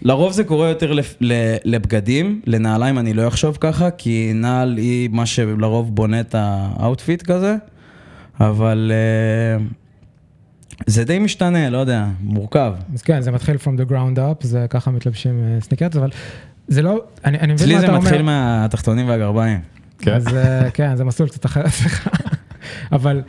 [0.01, 1.31] לרוב זה קורה יותר לפ- ל-
[1.65, 7.21] לבגדים, לנעליים אני לא אחשוב ככה, כי נעל היא מה שלרוב בונה את ה outfit
[7.21, 7.55] כזה,
[8.39, 9.63] אבל אה,
[10.87, 12.73] זה די משתנה, לא יודע, מורכב.
[12.93, 16.09] אז כן, זה מתחיל from the ground up, זה ככה מתלבשים אה, סניקרס, אבל
[16.67, 18.05] זה לא, אני, אני מבין אצלי מה זה אתה אומר.
[18.05, 19.59] מתחיל מהתחתונים והגרביים.
[19.99, 20.13] כן.
[20.13, 22.07] אז אה, כן, זה מסלול קצת אחר אצלך.
[22.91, 23.21] אבל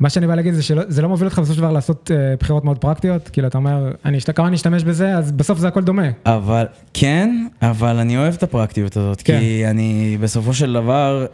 [0.00, 2.78] מה שאני בא להגיד זה שזה לא מוביל אותך בסופו של דבר לעשות בחירות מאוד
[2.78, 6.02] פרקטיות, כאילו אתה אומר, אני אשת- כמה אני אשתמש בזה, אז בסוף זה הכל דומה.
[6.26, 9.38] אבל כן, אבל אני אוהב את הפרקטיות הזאת, כן.
[9.38, 11.26] כי אני בסופו של דבר,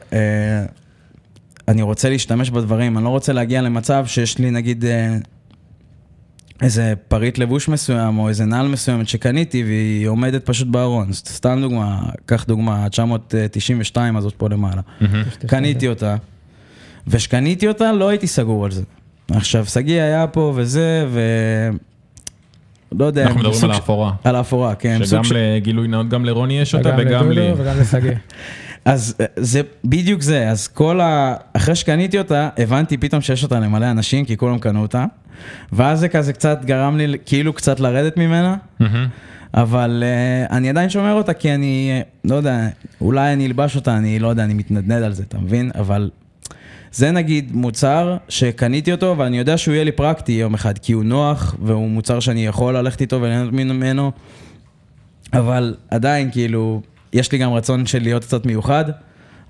[1.69, 5.17] אני רוצה להשתמש בדברים, אני לא רוצה להגיע למצב שיש לי נגיד אה,
[6.63, 11.13] איזה פריט לבוש מסוים, או איזה נעל מסוימת שקניתי והיא עומדת פשוט בארון.
[11.13, 14.83] סתם דוגמה, קח דוגמה, 992 הזאת פה למעלה.
[15.01, 15.23] מהמם.
[15.47, 16.17] קניתי אותה,
[17.07, 18.83] וכשקניתי אותה לא הייתי סגור על זה.
[19.31, 21.21] עכשיו, שגיא היה פה וזה, ו...
[22.99, 24.13] לא יודע, אנחנו מדברים על האפורה.
[24.25, 25.05] על האפורה, כן.
[25.05, 27.49] שגם לגילוי נאות, גם לרוני יש אותה וגם וגם לי.
[27.49, 28.11] לדודו וגם לשגיא.
[28.85, 31.35] אז אה, זה בדיוק זה, אז כל ה...
[31.53, 35.05] אחרי שקניתי אותה, הבנתי פתאום שיש אותה למלא אנשים, כי כולם קנו אותה,
[35.73, 39.09] ואז זה כזה קצת גרם לי כאילו קצת לרדת ממנה, מהמם.
[39.55, 42.69] אבל uh, אני עדיין שומר אותה כי אני, אה, לא יודע,
[43.01, 45.71] אולי אני אלבש אותה, אני לא יודע, אני מתנדנד על זה, אתה מבין?
[45.75, 46.11] אבל
[46.93, 51.05] זה נגיד מוצר שקניתי אותו, ואני יודע שהוא יהיה לי פרקטי יום אחד, כי הוא
[51.05, 54.13] נוח, והוא מוצר שאני יכול ללכת איתו וליהנות ממנו,
[55.33, 58.85] אבל עדיין, כאילו, יש לי גם רצון של להיות קצת מיוחד,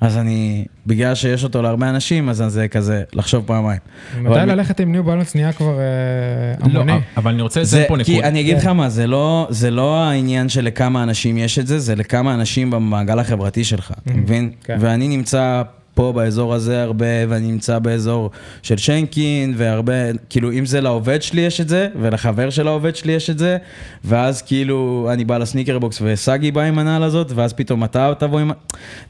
[0.00, 3.78] אז אני, בגלל שיש אותו להרבה אנשים, אז זה כזה, לחשוב פעמיים.
[4.20, 7.00] מתי ללכת עם ניו בלנס נהיה כבר אה, לא, המוני?
[7.16, 8.28] אבל אני רוצה זה, לציין פה כי נקודה.
[8.28, 8.76] אני אגיד לך כן.
[8.76, 12.70] מה, זה לא, זה לא העניין של לכמה אנשים יש את זה, זה לכמה אנשים
[12.70, 14.50] במעגל החברתי שלך, אתה מבין?
[14.64, 14.76] כן.
[14.80, 15.62] ואני נמצא
[15.94, 18.30] פה באזור הזה הרבה, ואני נמצא באזור
[18.62, 19.92] של שיינקין, והרבה,
[20.30, 23.56] כאילו, אם זה לעובד שלי יש את זה, ולחבר של העובד שלי יש את זה,
[24.04, 28.12] ואז כאילו, אני בא ל Sneaker Box וסגי בא עם הנעל הזאת, ואז פתאום אתה
[28.18, 28.50] תבוא עם...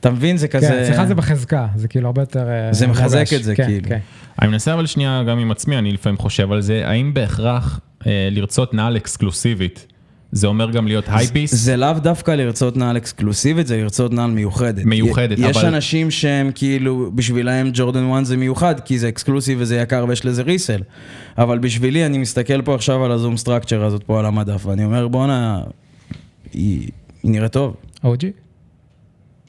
[0.01, 0.37] אתה מבין?
[0.37, 0.67] זה כזה...
[0.69, 2.49] כן, אצלך זה בחזקה, זה כאילו הרבה יותר...
[2.49, 3.27] אה, זה מחזק.
[3.37, 3.89] את זה, כן, כאילו.
[3.89, 3.99] כן.
[4.43, 8.29] אני מנסה אבל שנייה גם עם עצמי, אני לפעמים חושב על זה, האם בהכרח אה,
[8.31, 9.87] לרצות נעל אקסקלוסיבית,
[10.33, 11.55] זה אומר גם להיות hypebeast?
[11.57, 14.85] זה לאו דווקא לרצות נעל אקסקלוסיבית, זה לרצות נעל מיוחדת.
[14.85, 19.77] מיוחדת, יש אבל- אנשים שהם כאילו, בשבילם ג'ורדן 1 זה מיוחד, כי זה exclusive וזה
[19.77, 20.83] יקר ויש לזה resell.
[21.39, 24.85] אבל בשבילי, אני מסתכל פה עכשיו על ה Zoom Structure הזאת פה על המדף, ואני
[24.85, 25.61] אומר, בואנה,
[26.53, 26.89] היא,
[27.23, 27.77] היא נראית טוב.
[28.05, 28.25] OG?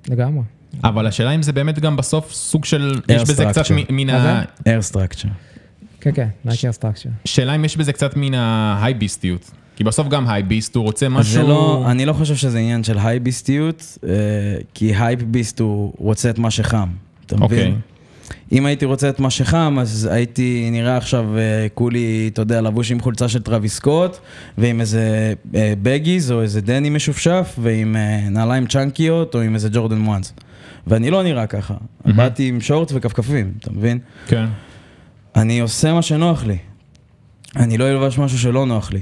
[0.09, 0.43] לגמרי.
[0.83, 4.43] אבל השאלה אם זה באמת גם בסוף סוג של, יש בזה קצת מן מה ה...
[4.67, 5.27] Air Structure.
[6.01, 7.09] כן, כן, Nike Air Structure.
[7.25, 9.51] שאלה אם יש בזה קצת מן ההייפביסטיות.
[9.75, 11.33] כי בסוף גם hypebeast, הוא רוצה משהו...
[11.33, 14.09] זה לא, אני לא חושב שזה עניין של הייפביסטיות, אה,
[14.73, 16.89] כי hypebeast הוא רוצה את מה שחם,
[17.25, 17.59] אתה מבין?
[17.59, 17.73] אוקיי.
[18.51, 22.91] אם הייתי רוצה את מה שחם, אז הייתי נראה עכשיו אה, כולי, אתה יודע, לבוש
[22.91, 24.17] עם חולצה של טרוויס סקוט,
[24.57, 27.95] ועם איזה אה, בגיז או איזה דני משופשף, ועם
[28.31, 30.33] נעליים צ'אנקיות, או עם איזה ג'ורדן וואנס.
[30.87, 31.73] ואני לא נראה ככה.
[32.05, 33.99] באתי עם שורט וכפכפים, אתה מבין?
[34.27, 34.45] כן.
[35.35, 36.57] אני עושה מה שנוח לי.
[37.55, 39.01] אני לא אלבש משהו שלא נוח לי.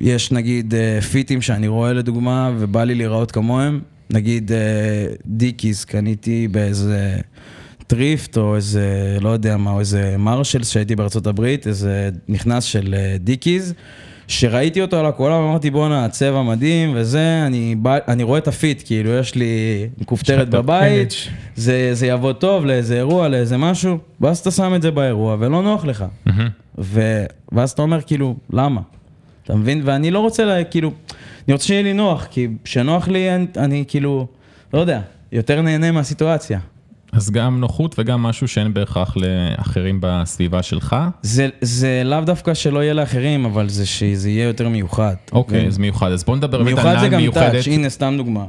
[0.00, 3.80] יש נגיד אה, פיטים שאני רואה לדוגמה, ובא לי להיראות כמוהם.
[4.10, 7.16] נגיד אה, דיקיז, קניתי באיזה
[7.86, 12.94] thrift, או איזה, לא יודע מה, או איזה מרשלס שהייתי בארצות הברית, איזה מכנס של
[12.98, 13.74] אה, דיקיז.
[14.28, 18.55] שראיתי אותו על הקולב ואמרתי בואנה הצבע מדהים וזה, אני, בא, אני רואה את ה
[18.55, 21.14] fit, כאילו יש לי כופתרת בבית.
[21.56, 25.62] זה, זה יבוא טוב לאיזה אירוע, לאיזה משהו, ואז אתה שם את זה באירוע ולא
[25.62, 26.04] נוח לך.
[26.26, 26.48] מהמם.
[26.78, 27.24] ו...
[27.52, 28.80] ואז אתה אומר כאילו, למה?
[29.44, 29.82] אתה מבין?
[29.84, 30.92] ואני לא רוצה, לה, כאילו,
[31.48, 34.26] אני רוצה שיהיה לי נוח, כי כשנוח לי, אני, אני כאילו,
[34.74, 35.00] לא יודע,
[35.32, 36.58] יותר נהנה מהסיטואציה.
[37.12, 40.96] אז גם נוחות וגם משהו שאין בהכרח לאחרים בסביבה שלך.
[41.22, 45.14] זה, זה לאו דווקא שלא יהיה לאחרים, אבל זה שזה יהיה יותר מיוחד.
[45.32, 45.68] אוקיי, מבין?
[45.68, 46.12] אז מיוחד.
[46.12, 47.20] אז בוא נדבר באמת על מיוחד זה גם.
[47.32, 48.44] טאץ', הנה סתם דוגמה.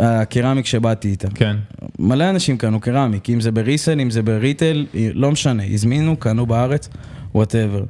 [0.00, 1.28] הקרמיק שבאתי איתה.
[1.34, 1.56] כן.
[1.98, 6.88] מלא אנשים קנו קרמיק, אם זה בריסל, אם זה בריטל, לא משנה, הזמינו, קנו בארץ,
[7.34, 7.82] Whatever.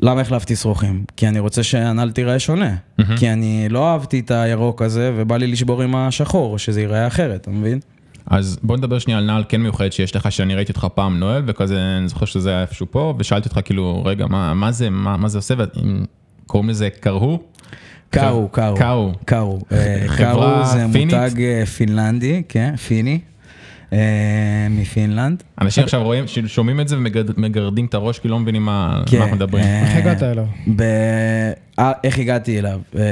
[0.00, 1.04] למה החלפתי שרוכים?
[1.16, 2.76] כי אני רוצה שהנעל תיראה שונה.
[3.16, 7.40] כי אני לא אהבתי את הירוק הזה, ובא לי לשבור עם השחור, שזה ייראה אחרת,
[7.40, 7.80] אתה מבין?
[8.26, 11.42] אז בוא נדבר שנייה על נעל כן מיוחדת שיש לך, שאני ראיתי אותך פעם נועל,
[11.46, 15.16] וכזה, אני זוכר שזה היה איפשהו פה, ושאלתי אותך כאילו, רגע, מה, מה זה, מה,
[15.16, 15.54] מה זה עושה,
[16.44, 17.38] וקוראים לזה קרהו?
[18.10, 18.76] קארו, קארו.
[18.76, 19.12] קארו.
[19.24, 19.58] קארו.
[19.72, 20.86] אה, קארו זה?
[20.86, 23.20] מותג אה, פינלנדי, כן, פיני,
[24.70, 25.42] מפינלנד.
[25.60, 29.36] אנשים עכשיו רואים, שומעים את זה ומגרדים את הראש, כי לא מבינים מה מה אנחנו
[29.36, 29.64] מדברים.
[29.64, 30.46] אה, איך הגעת אליו?
[30.76, 30.82] ב...
[31.78, 32.80] אה, איך הגעתי אליו?
[32.98, 33.02] אה,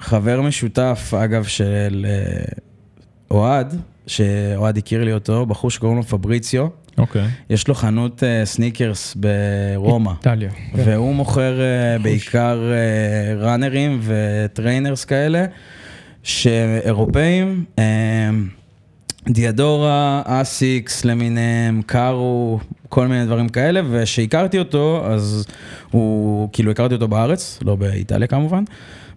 [0.00, 2.44] חבר משותף, אגב, של אה,
[3.30, 3.74] אוהד,
[4.06, 6.66] שאוהד הכיר לי אותו, בחור שקוראים לו פבריציו,
[6.98, 7.26] אוקיי.
[7.50, 10.10] יש לו חנות אה, סניקרס ברומא.
[10.10, 10.50] איטליה.
[10.50, 10.82] כן.
[10.84, 15.44] והוא מוכר אה, בעיקר אה, ראנרים ו trainers כאלה,
[16.22, 18.30] שאירופאים, אה,
[19.28, 25.46] דיאדורה, אסיקס למיניהם, קארו, כל מיני דברים כאלה, וכשהכרתי אותו, אז
[25.90, 28.64] הוא, כאילו הכרתי אותו בארץ, לא באיטליה כמובן,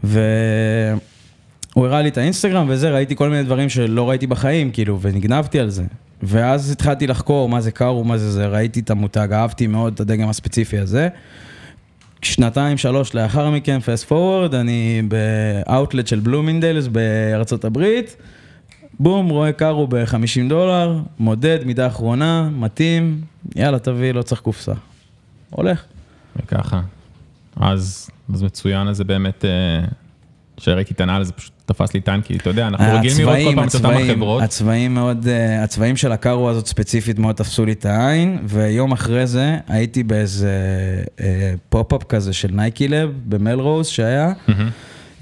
[0.03, 0.19] והוא
[1.75, 5.69] הראה לי את האינסטגרם וזה, ראיתי כל מיני דברים שלא ראיתי בחיים, כאילו, ונגנבתי על
[5.69, 5.83] זה.
[6.23, 9.99] ואז התחלתי לחקור מה זה קארו, מה זה זה, ראיתי את המותג, אהבתי מאוד את
[9.99, 11.07] הדגם הספציפי הזה.
[12.21, 18.15] שנתיים, שלוש לאחר מכן, פסט פורוורד, אני באאוטלט של בלומינדלס בארצות הברית,
[18.99, 23.21] בום, רואה קארו ב-50 דולר, מודד, מידה אחרונה, מתאים,
[23.55, 24.73] יאללה, תביא, לא צריך קופסה.
[25.49, 25.83] הולך.
[26.35, 26.81] וככה.
[27.55, 29.85] אז, אז מצוין, אז זה באמת, אה,
[30.57, 33.67] כשראיתי את הנעל זה פשוט תפס לי טנקי, אתה יודע, אנחנו רגילים לראות כל פעם
[33.67, 34.43] את אותם הצבעים, החברות.
[34.43, 39.27] הצבעים מאוד, אה, הצבעים של הקארו הזאת ספציפית מאוד תפסו לי את העין, ויום אחרי
[39.27, 40.51] זה הייתי באיזה
[41.19, 44.69] אה, pop-up כזה של NikeLab במלרוז שהיה, מהמם.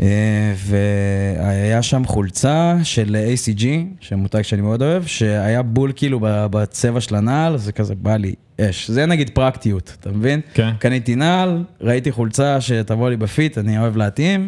[0.01, 3.65] אה, והיה שם חולצה של ACG,
[3.99, 8.91] שמותג שאני מאוד אוהב, שהיה בול כאילו בצבע של הנעל, זה כזה בא לי אש.
[8.91, 10.41] זה נגיד פרקטיות, אתה מבין?
[10.53, 10.71] כן.
[10.79, 14.47] קניתי נעל, ראיתי חולצה שתבוא לי ב fit, אני אוהב להתאים,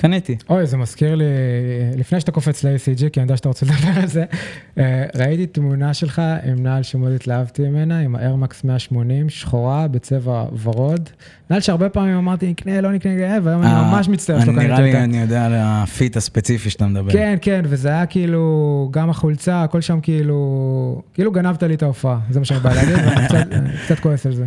[0.00, 0.36] קניתי.
[0.50, 1.24] אוי, זה מזכיר לי,
[1.96, 4.24] לפני שאתה קופץ ל-ACG, כי אני יודע שאתה רוצה לדבר על זה,
[4.78, 9.88] אה, ראיתי תמונה שלך עם נעל שמאוד התלהבתי ממנה, עם ה Air Max 180, שחורה,
[9.88, 11.10] בצבע ורוד.
[11.50, 14.64] נעל שהרבה פעמים אמרתי, נקנה, לא נקנה, אה, והיום אני אה, ממש מצטער שלא אני-
[14.64, 15.04] נראה קניתי לי, אותה.
[15.04, 17.12] אני יודע על הפיט הספציפי שאתה מדבר.
[17.12, 18.42] כן, כן, וזה היה כאילו,
[18.92, 20.38] גם החולצה, הכל שם כאילו,
[21.14, 24.26] כאילו גנבת לי את ההופעה, זה מה שאני בא להגיד, ואני קצת- אני קצת כועס
[24.26, 24.44] על זה.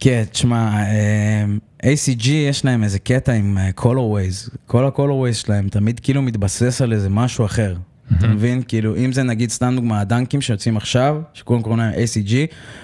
[0.00, 1.44] כן, תשמע, אה,
[1.82, 6.92] ACG יש להם איזה קטע עם אה, colorways, כל ה-colorways שלהם תמיד כאילו מתבסס על
[6.92, 7.74] איזה משהו אחר.
[8.18, 8.62] אתה מבין?
[8.68, 12.32] כאילו, אם זה נגיד, סתם דוגמה, הדנקים שיוצאים עכשיו, שכולם קוראים להם ACG,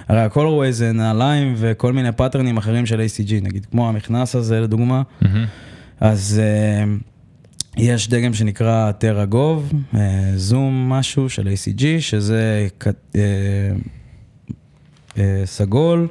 [0.09, 5.03] הרי ה-colorways זה נעליים וכל מיני פאטרנים אחרים של ACG, נגיד, כמו המכנס הזה לדוגמה.
[6.01, 6.85] אז אה,
[7.77, 12.69] יש דגם שנקרא טרה גוב, אה, Zoom משהו של ACG, שזה
[13.17, 13.21] אה,
[15.19, 16.09] אה, סגול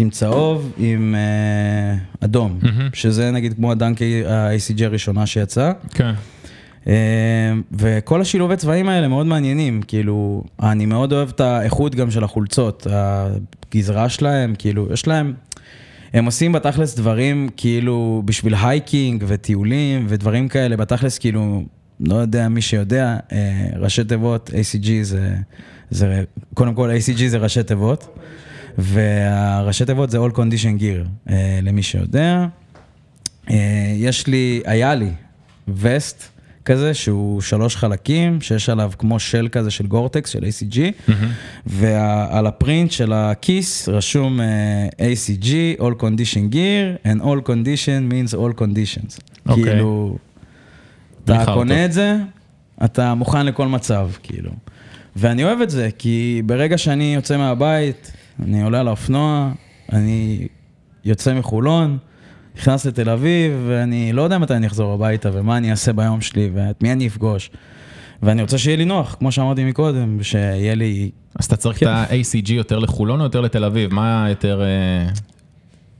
[0.00, 2.88] עם צהוב עם אה, אדום, מהמם.
[2.92, 5.72] שזה נגיד כמו הדנקי ה-ACG הראשונה שיצאה.
[5.94, 6.12] כן.
[6.88, 12.24] אה, וכל השילובי צבעים האלה מאוד מעניינים, כאילו, אני מאוד אוהב את האיכות גם של
[12.24, 15.34] החולצות, הגזרה שלהם, כאילו, יש להם,
[16.14, 21.62] הם עושים בתכלס דברים כאילו בשביל hiking וטיולים ודברים כאלה, בתכלס כאילו,
[22.00, 25.34] לא יודע, מי שיודע, אה, ראשי תיבות, ACG זה,
[25.90, 26.22] זה,
[26.54, 28.18] קודם כל ACG זה ראשי תיבות,
[28.78, 32.46] והראשי תיבות זה All Condition Gear, אה, למי שיודע.
[33.50, 35.10] אה, יש לי, היה לי
[35.68, 36.28] וסט
[36.64, 41.30] כזה שהוא שלוש חלקים, שיש עליו כמו של כזה של גורטקס, של ACG, מהמם.
[41.66, 48.60] ועל הפרינט של הכיס רשום אה, ACG, All Condition Gear, and All Condition means All
[48.60, 49.20] Conditions.
[49.48, 49.64] אוקיי.
[49.64, 50.16] כאילו,
[51.24, 51.44] אתה.
[51.54, 52.16] קונה את זה,
[52.84, 54.50] אתה מוכן לכל מצב, כאילו.
[55.16, 58.12] ואני אוהב את זה, כי ברגע שאני יוצא מהבית,
[58.44, 59.52] אני עולה על האופנוע,
[59.92, 60.48] אני
[61.04, 61.98] יוצא מחולון,
[62.56, 66.50] נכנס לתל אביב, ואני לא יודע מתי אני אחזור הביתה, ומה אני אעשה ביום שלי,
[66.54, 67.50] ואת מי אני אפגוש.
[68.22, 71.10] ואני רוצה שיהיה לי נוח, כמו שאמרתי מקודם, שיהיה לי...
[71.38, 71.88] אז אתה צריך את כן.
[71.88, 73.94] ה-ACG יותר לחולון או יותר לתל אביב?
[73.94, 75.08] מה יותר אה,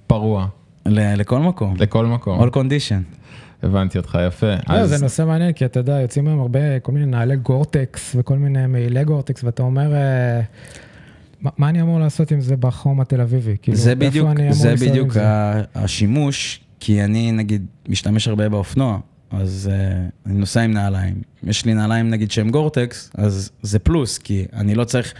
[0.07, 0.47] פרוע?
[0.87, 1.75] ל- לכל מקום.
[1.79, 2.41] לכל מקום.
[2.49, 3.17] All condition.
[3.63, 4.47] הבנתי אותך יפה.
[4.69, 8.17] לא, אז- זה נושא מעניין, כי אתה יודע, יוצאים היום הרבה, כל מיני נעלי גורטקס
[8.19, 10.41] וכל מיני מעילי גורטקס, ואתה אומר, אה,
[11.41, 13.57] מה- מה אני אמור לעשות עם זה בחום התל אביבי?
[13.63, 15.21] כאילו, זה איפה בדיוק, אני אמור זה בדיוק זה?
[15.75, 18.99] השימוש, כי אני נגיד משתמש הרבה באופנוע,
[19.31, 21.15] אז אה, אני נוסע עם נעליים.
[21.45, 25.15] יש לי נעליים נגיד שהם גורטקס, אז זה פלוס, כי אני לא צריך,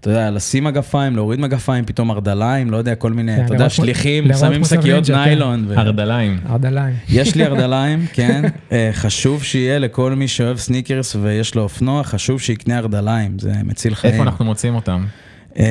[0.00, 3.68] אתה יודע, לשים מגפיים, להוריד מגפיים, פתאום ערדליים, לא יודע, כל מיני, כן, אתה יודע,
[3.70, 5.14] שליחים, שמים שקיות כן.
[5.14, 5.64] ניילון.
[5.68, 6.40] ו- ערדליים.
[6.50, 6.94] ערדליים.
[7.08, 8.42] יש לי ערדליים, כן.
[8.72, 13.94] אה, חשוב שיהיה לכל מי שאוהב סניקרס ויש לו אופנוע, חשוב שיקנה ערדליים, זה מציל
[13.94, 14.12] חיים.
[14.12, 15.04] איפה אנחנו מוצאים אותם?
[15.58, 15.64] אה,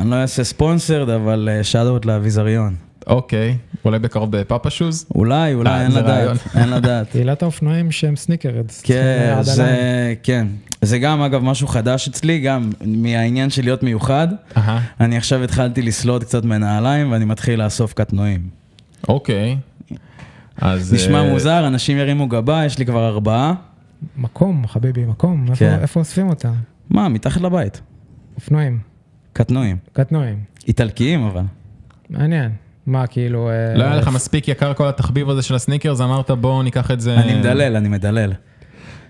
[0.00, 2.74] אני לא אעשה sponsored, אבל שאדות לאביזריון.
[3.06, 5.06] אוקיי, אולי בקרוב בפאפה שוז?
[5.14, 5.90] אולי, אולי, אה, אין.
[5.92, 7.10] לדעת, אין לדעת.
[7.12, 8.80] קהילת האופנועים שהם sneakerheads.
[8.82, 10.46] כן, זה, כן.
[10.82, 14.28] זה גם אגב משהו חדש אצלי, גם מהעניין של להיות מיוחד.
[15.00, 18.40] אני עכשיו התחלתי לסלוד קצת מנעליים ואני מתחיל לאסוף קטנועים.
[19.08, 19.56] אוקיי.
[20.60, 20.94] אז...
[20.94, 23.54] נשמע אה, מוזר, אנשים ירימו גבה, יש לי כבר ארבעה.
[24.16, 25.44] מקום, חביבי, מקום.
[25.50, 25.78] איפה- כן.
[25.82, 26.52] איפה אוספים אותם?
[26.90, 27.80] מה, מתחת לבית.
[28.40, 28.78] אופנועים,
[29.32, 29.76] קטנועים.
[29.92, 30.38] קטנועים.
[30.68, 31.42] איטלקיים אבל.
[32.10, 32.50] מעניין.
[32.86, 33.50] מה, כאילו...
[33.50, 37.00] אה, לא היה לך מספיק יקר כל התחביב הזה של הסניקרס, אמרת בוא ניקח את
[37.00, 37.14] זה...
[37.14, 38.32] אני מדלל, אני מדלל.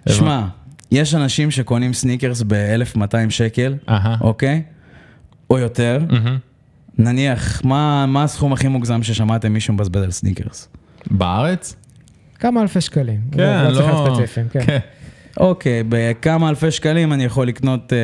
[0.08, 0.46] שמע,
[0.90, 3.74] יש אנשים שקונים סניקרס ב-1200 שקל.
[4.20, 4.62] אוקיי?
[5.50, 5.98] או יותר.
[6.98, 10.68] נניח, מה מה הסכום הכי מוגזם ששמעתם מישהו מבזבז על סניקרס?
[11.10, 11.76] בארץ?
[12.38, 13.20] כמה אלפי שקלים.
[13.32, 14.04] כן, לא צריך לא...
[14.04, 14.60] להיות ספציפיים, כן.
[14.66, 14.78] כן.
[15.36, 17.98] אוקיי, בכמה אלפי שקלים אני יכול לקנות אה,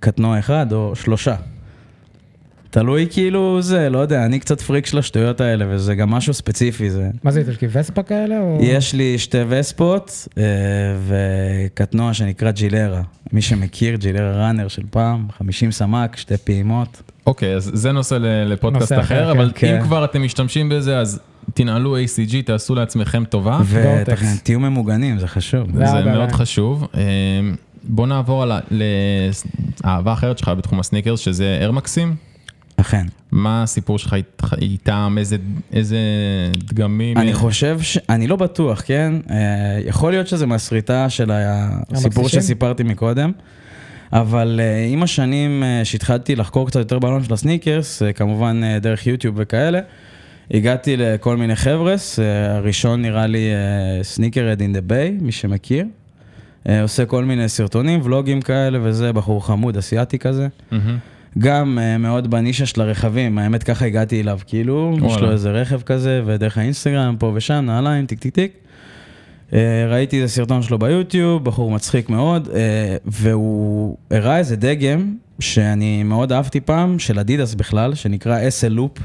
[0.00, 1.34] קטנוע אחד או שלושה.
[2.70, 6.90] תלוי כאילו זה, לא יודע, אני קצת פריק של השטויות האלה, וזה גם משהו ספציפי,
[6.90, 7.10] זה...
[7.24, 8.40] מה זה איטלקי, וספה כאלה?
[8.40, 8.58] או...
[8.62, 10.42] יש לי שתי וספות אה,
[11.06, 13.02] וקטנוע שנקרא ג'ילרה.
[13.32, 17.02] מי שמכיר, ג'ילרה ראנר של פעם, 50 סמ"ק, שתי פעימות.
[17.26, 18.14] אוקיי, אז זה נושא
[18.46, 19.38] לפודקאסט נושא אחר, אחר, כן.
[19.38, 19.76] אבל כן.
[19.76, 21.20] אם כבר אתם משתמשים בזה, אז
[21.54, 23.60] תנעלו ACG, תעשו לעצמכם טובה.
[23.66, 25.66] ותהיו ממוגנים, זה חשוב.
[25.72, 26.32] זה מאוד.
[26.32, 26.86] חשוב.
[27.84, 28.52] בוא נעבור על
[29.84, 32.14] לאהבה אחרת שלך בתחום הסניקרס, שזה ארמקסים.
[32.76, 33.06] אכן.
[33.32, 35.36] מה הסיפור שלך אית- איתם, איזה-
[35.72, 35.98] איזה
[36.58, 37.18] דגמים?
[37.18, 37.98] אני חושב ש...
[38.08, 39.12] אני לא בטוח, כן?
[39.30, 39.36] אה,
[39.86, 42.40] יכול להיות שזה מהסריטה של הסיפור המקסישים?
[42.40, 43.32] שסיפרתי מקודם,
[44.12, 48.78] אבל אה, עם השנים אה, שהתחלתי לחקור קצת יותר בעולם של הסניקרס, אה, כמובן אה,
[48.78, 49.80] דרך יוטיוב וכאלה,
[50.50, 53.44] הגעתי לכל מיני חבר'ס, אה, הראשון נראה לי
[54.02, 55.84] Sneakerhead in the Bay, מי שמכיר.
[56.68, 60.48] אה, עושה כל מיני סרטונים, vlogs ים כאלה וזה, בחור חמוד, אסיאתי כזה.
[60.70, 60.98] מהמם.
[61.38, 65.16] גם אה, מאוד בנישה של הרכבים, האמת ככה הגעתי אליו, כאילו, יש.
[65.16, 68.52] לו איזה רכב כזה, ודרך האינסטגרם, פה ושם, נעליים, טיק טיק טיק.
[69.50, 69.54] אה,
[69.88, 72.48] ראיתי איזה סרטון שלו ביוטיוב, בחור מצחיק מאוד,
[73.06, 78.98] והוא הראה איזה דגם שאני מאוד אהבתי פעם, של אדידס בכלל, שנקרא אסל לופ,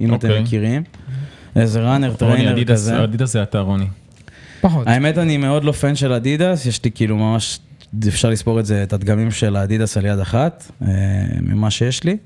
[0.00, 0.42] אם אתם אוקיי.
[0.42, 0.82] מכירים.
[1.56, 3.04] איזה runner trainer כזה.
[3.04, 3.86] אדידס זה אתה, רוני.
[4.60, 4.86] פחות.
[4.86, 7.58] האמת, אני מאוד לא fan של אדידס, יש לי כאילו ממש,
[8.08, 10.88] אפשר לספור את זה, את הדגמים של האדידס על יד אחת, אה,
[11.40, 12.16] ממה שיש לי.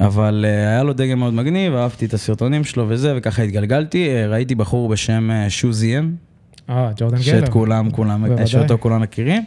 [0.00, 4.08] אבל אה, היה לו דגם מאוד מגניב, אהבתי את הסרטונים שלו וזה, וככה התגלגלתי.
[4.08, 6.10] אה, ראיתי בחור בשם אה, שוזיאן,
[6.70, 7.24] אה, ג'ורדן גלר.
[7.24, 8.46] שאת כולם, כולם.
[8.46, 9.42] שאותו כולם מכירים.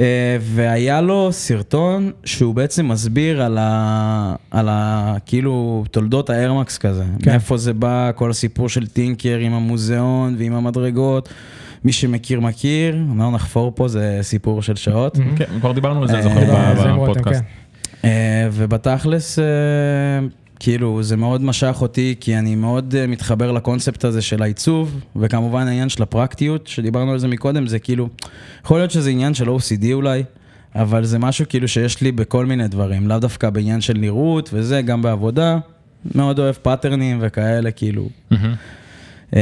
[0.00, 4.34] אה, והיה לו סרטון שהוא בעצם מסביר על ה...
[4.50, 5.16] על ה...
[5.26, 7.04] כאילו תולדות ה Air Max כזה.
[7.22, 7.30] כן.
[7.30, 11.28] מאיפה זה בא, כל הסיפור של טינקר עם המוזיאון ועם המדרגות.
[11.84, 15.18] מי שמכיר מכיר, לא נחפור פה, זה סיפור של שעות.
[15.18, 15.36] מהמם.
[15.36, 17.42] כן, כבר דיברנו על זה, אה, זוכר, אתם, בפודקאסט.
[18.04, 19.44] אה, ובתכלס, אה,
[20.60, 25.68] כאילו, זה מאוד משך אותי, כי אני מאוד אה, מתחבר לקונספט הזה של העיצוב, וכמובן
[25.68, 28.08] העניין של הפרקטיות, שדיברנו על זה מקודם, זה כאילו,
[28.64, 30.22] יכול להיות שזה עניין של OCD אולי,
[30.74, 34.82] אבל זה משהו כאילו שיש לי בכל מיני דברים, לאו דווקא בעניין של נראות וזה,
[34.82, 35.58] גם בעבודה,
[36.14, 38.08] מאוד אוהב pattern ים וכאלה, כאילו.
[39.36, 39.40] אמ,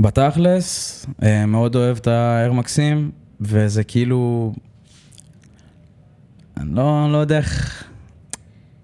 [0.00, 4.52] בתכלס, אה, מאוד אוהב את האיירמקסים, וזה כאילו,
[6.56, 7.84] אני לא, לא יודע איך,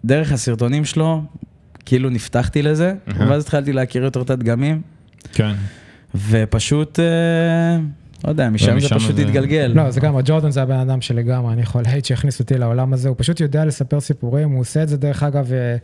[0.05, 1.23] דרך הסרטונים שלו,
[1.87, 3.31] כאילו נפתחתי לזה, אהה.
[3.31, 4.83] ואז התחלתי להכיר יותר את הדגמים,
[5.33, 5.53] כן.
[6.29, 7.05] ופשוט, אה,
[8.25, 9.73] לא יודע, משם זה פשוט זה- התגלגל.
[9.75, 13.09] לא, זה גם, ג'ורדן זה הבן אדם שלגמרי, אני יכול להעיד שהכניס אותי לעולם הזה,
[13.09, 15.77] הוא פשוט יודע לספר סיפורים, הוא עושה את זה דרך אגב אה,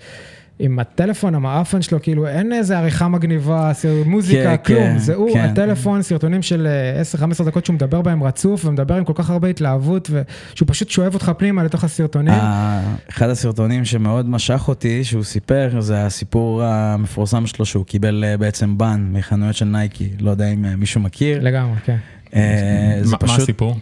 [0.58, 3.72] עם הטלפון, המאפן שלו, כאילו אין איזה עריכה מגניבה,
[4.06, 5.40] מוזיקה, כן, כלום, כן, זה הוא, כן.
[5.40, 7.02] הטלפון, סרטונים של אה,
[7.40, 10.10] 10-15 דקות שהוא מדבר בהם רצוף, ומדבר עם כל כך הרבה התלהבות,
[10.52, 12.34] ושהוא פשוט שואב אותך פנימה לתוך הסרטונים.
[12.34, 18.36] ה- אחד הסרטונים שמאוד משך אותי, שהוא סיפר, זה הסיפור המפורסם שלו, שהוא קיבל אה,
[18.36, 21.38] בעצם בן מחנויות של נייקי, לא יודע אם אה, מישהו מכיר.
[21.42, 21.96] לגמרי, כן.
[22.36, 23.76] אה, זה מה מה פשוט, הסיפור?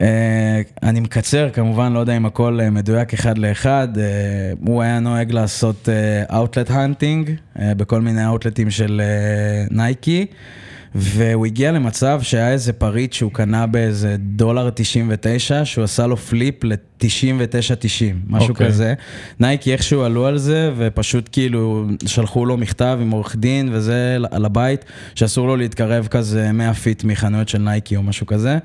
[0.00, 3.88] אה, אני מקצר, כמובן, לא יודע אם הכל אה, מדויק אחד לאחד.
[3.98, 4.04] אה,
[4.66, 5.88] הוא היה נוהג לעשות
[6.32, 9.02] outlet hunting בכל מיני אאוטלטים של
[9.70, 10.26] נייקי,
[10.94, 16.64] והוא הגיע למצב שהיה איזה פריט שהוא קנה באיזה דולר 99, שהוא עשה לו flip
[16.64, 18.66] ל-99.90, משהו אוקיי.
[18.66, 18.94] כזה.
[19.40, 24.44] נייקי איכשהו עלו על זה, ופשוט כאילו שלחו לו מכתב עם עורך דין וזה על
[24.44, 24.84] הבית,
[25.14, 28.58] שאסור לו להתקרב כזה 100 feet מחנויות של נייקי או משהו כזה.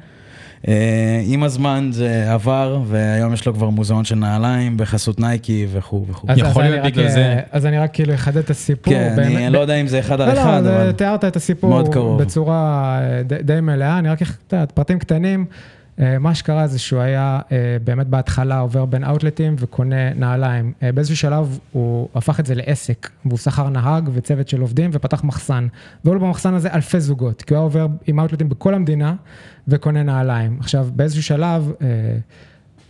[0.68, 6.06] אה, עם הזמן זה עבר, והיום יש לו כבר מוזיאון של נעליים בחסות נייקי וכו'
[6.10, 6.28] וכו'.
[6.30, 7.40] אז- יכול אז להיות בגלל אה, זה.
[7.52, 8.94] אז אני רק כאילו אחדד את הסיפור.
[8.94, 10.92] כן, אני לא יודע אם זה אחד על לא, לא, אחד, אבל...
[10.92, 12.22] תיארת את הסיפור מאוד קרוב.
[12.22, 14.20] בצורה אה, די, די מלאה, אני רק,
[14.74, 15.46] פרטים קטנים.
[16.00, 20.74] אה, מה שקרה זה שהוא היה אה, באמת בהתחלה עובר בין אאוטלטים וקונה נעליים.
[20.84, 25.24] אה, באיזשהו שלב הוא הפך את זה לעסק, והוא שכר נהג וצוות של עובדים ופתח
[25.24, 25.68] מחסן.
[26.06, 29.16] והיו לו במחסן הזה אלפי זוגות, כי הוא היה עובר עם אאוטלטים בכל המדינה
[29.68, 30.58] וקונה נעליים.
[30.60, 31.72] עכשיו, באיזשהו שלב...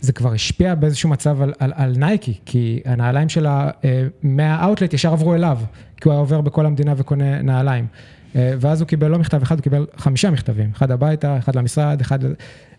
[0.02, 3.70] זה כבר השפיע באיזשהו מצב על, על, על נייקי, כי הנעליים שלה
[4.22, 5.58] מהאאוטלט ישר עברו אליו,
[5.96, 7.86] כי הוא היה עובר בכל המדינה וקונה נעליים.
[8.34, 12.18] ואז הוא קיבל לא מכתב אחד, הוא קיבל חמישה מכתבים, אחד הביתה, אחד למשרד, אחד...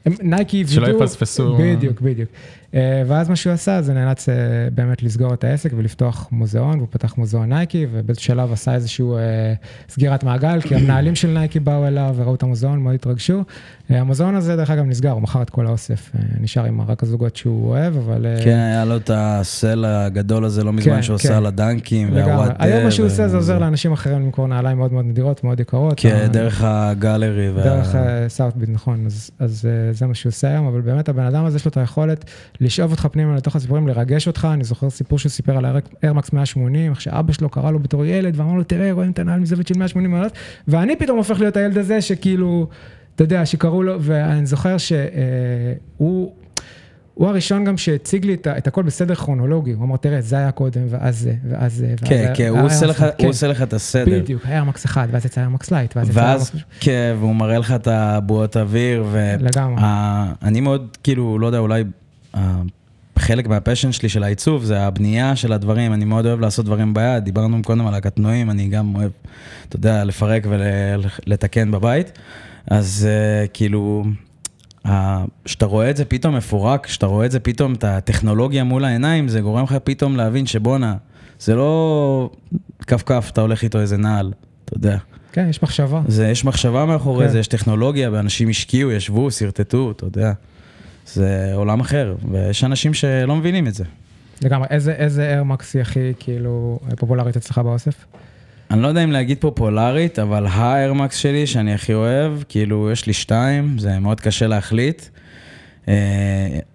[0.06, 1.58] נייקי שלא יפספסו.
[1.60, 2.30] בדיוק, בדיוק.
[2.76, 4.36] אה, ואז מה שהוא עשה, זה נאלץ אה,
[4.74, 9.54] באמת לסגור את העסק ולפתוח מוזיאון, והוא פתח מוזיאון נייקי, ובאיזשהו שלב עשה איזשהו אה,
[9.90, 13.44] סגירת מעגל, כי המנהלים של נייקי באו אליו וראו את המוזיאון, מאוד התרגשו.
[13.90, 17.70] המוזיאון הזה, דרך אגב, נסגר, הוא מכר את כל האוסף, נשאר עם רק הזוגות שהוא
[17.70, 18.26] אוהב, אבל...
[18.44, 21.36] כן, היה לו את הסל הגדול הזה לא מזמן, כן, שהוא עשה כן.
[21.36, 25.06] על הדנקים, והוואט היום מה שהוא עושה זה עוזר לאנשים אחרים למכור נעליים מאוד מאוד
[25.06, 25.94] נדירות, מאוד יקרות.
[25.98, 27.52] כן, דרך הגלרי.
[27.64, 27.96] דרך
[28.28, 29.06] סאוטביט, נכון,
[29.40, 32.26] אז זה מה שהוא עושה היום, אבל באמת הבן אדם הזה יש לו את היכולת
[32.62, 34.48] לשאוב אותך פנימה לתוך הסיפורים, לרגש אותך.
[34.54, 35.66] אני זוכר סיפור שהוא סיפר על
[36.04, 39.40] איירמקס 180, איך שאבא שלו קרא לו בתור ילד, ואמר לו, תראה, רואים את הנעל
[39.40, 40.32] מזווית של 180 מעלות,
[40.68, 42.68] ואני פתאום הופך להיות הילד הזה שכאילו,
[43.16, 46.32] אתה יודע, שקראו לו, ואני זוכר שהוא...
[47.14, 50.52] הוא הראשון גם שהציג לי את, את הכל בסדר כרונולוגי, הוא אמר, תראה, זה היה
[50.52, 53.24] קודם, ואז זה, ואז זה, ואז כן, כן, הוא עושה, לך, כן.
[53.24, 54.20] הוא עושה לך את הסדר.
[54.20, 56.56] בדיוק, היה Air Max אחד, ואז יצא Air Max Light, ואז יצא Air Max...
[56.80, 59.34] כן, והוא מראה לך את הבועות אוויר, ו...
[59.40, 59.82] לגמרי.
[60.42, 61.84] אני מאוד, כאילו, לא יודע, אולי
[63.20, 66.94] חלק מה passion שלי של העיצוב זה הבנייה של הדברים, אני מאוד אוהב לעשות דברים
[66.94, 69.12] ביד, דיברנו קודם על הקטנועים, אני גם אוהב,
[69.70, 72.12] אתה יודע, לפרק ולתקן בבית,
[72.68, 74.04] אז uh, כאילו,
[75.46, 79.28] כשאתה רואה את זה פתאום מפורק, כשאתה רואה את זה פתאום, את הטכנולוגיה מול העיניים,
[79.28, 80.96] זה גורם לך פתאום להבין שבואנה,
[81.40, 82.30] זה לא
[82.88, 84.34] כף כף, אתה הולך איתו איזה נעל,
[84.66, 84.98] אתה יודע.
[85.32, 86.02] כן, יש מחשבה.
[86.08, 87.32] זה, יש מחשבה מאחורי כן.
[87.32, 90.34] זה, יש טכנולוגיה, ואנשים השקיעו, ישבו, שרטטו, אתה יודע.
[91.06, 93.84] זה עולם אחר, ויש אנשים שלא מבינים את זה.
[94.42, 98.06] לגמרי, איזה, איזה איירמקס היא הכי כאילו פופולרית אצלך באוסף?
[98.72, 103.14] אני לא יודע אם להגיד פופולרית, אבל האיירמקס שלי שאני הכי אוהב, כאילו יש לי
[103.14, 105.02] שתיים, זה מאוד קשה להחליט.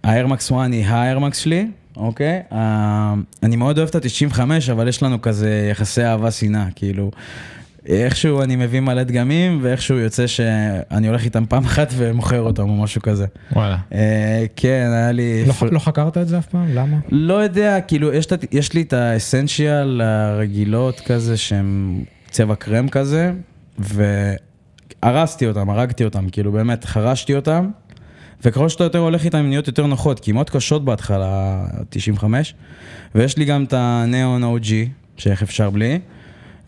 [0.04, 1.66] האיירמקס 1 היא האיירמקס שלי,
[1.96, 2.42] אוקיי?
[2.50, 2.54] Uh,
[3.42, 4.40] אני מאוד אוהב את ה-95,
[4.72, 7.10] אבל יש לנו כזה יחסי אהבה-שנאה, כאילו,
[7.86, 12.76] איכשהו אני מביא מלא דגמים, ואיכשהו יוצא שאני הולך איתם פעם אחת ומוכר אותם או
[12.82, 13.26] משהו כזה.
[13.52, 13.76] וואלה.
[13.92, 15.44] אה, כן, היה לי...
[15.46, 16.66] לא, לא חקרת את זה אף פעם?
[16.74, 16.96] למה?
[17.10, 23.32] לא יודע, כאילו, יש, יש לי את האסנשיאל הרגילות כזה, שהם צבע קרם כזה,
[23.78, 27.68] והרסתי אותם, הרגתי אותם, כאילו באמת חרשתי אותם,
[28.44, 32.54] וככל שאתה יותר הולך איתם, הן נהיות יותר נוחות, כי הן מאוד קשות בהתחלה, 95,
[33.14, 34.70] ויש לי גם את ה-Neon OG,
[35.16, 35.98] שאיך אפשר בלי.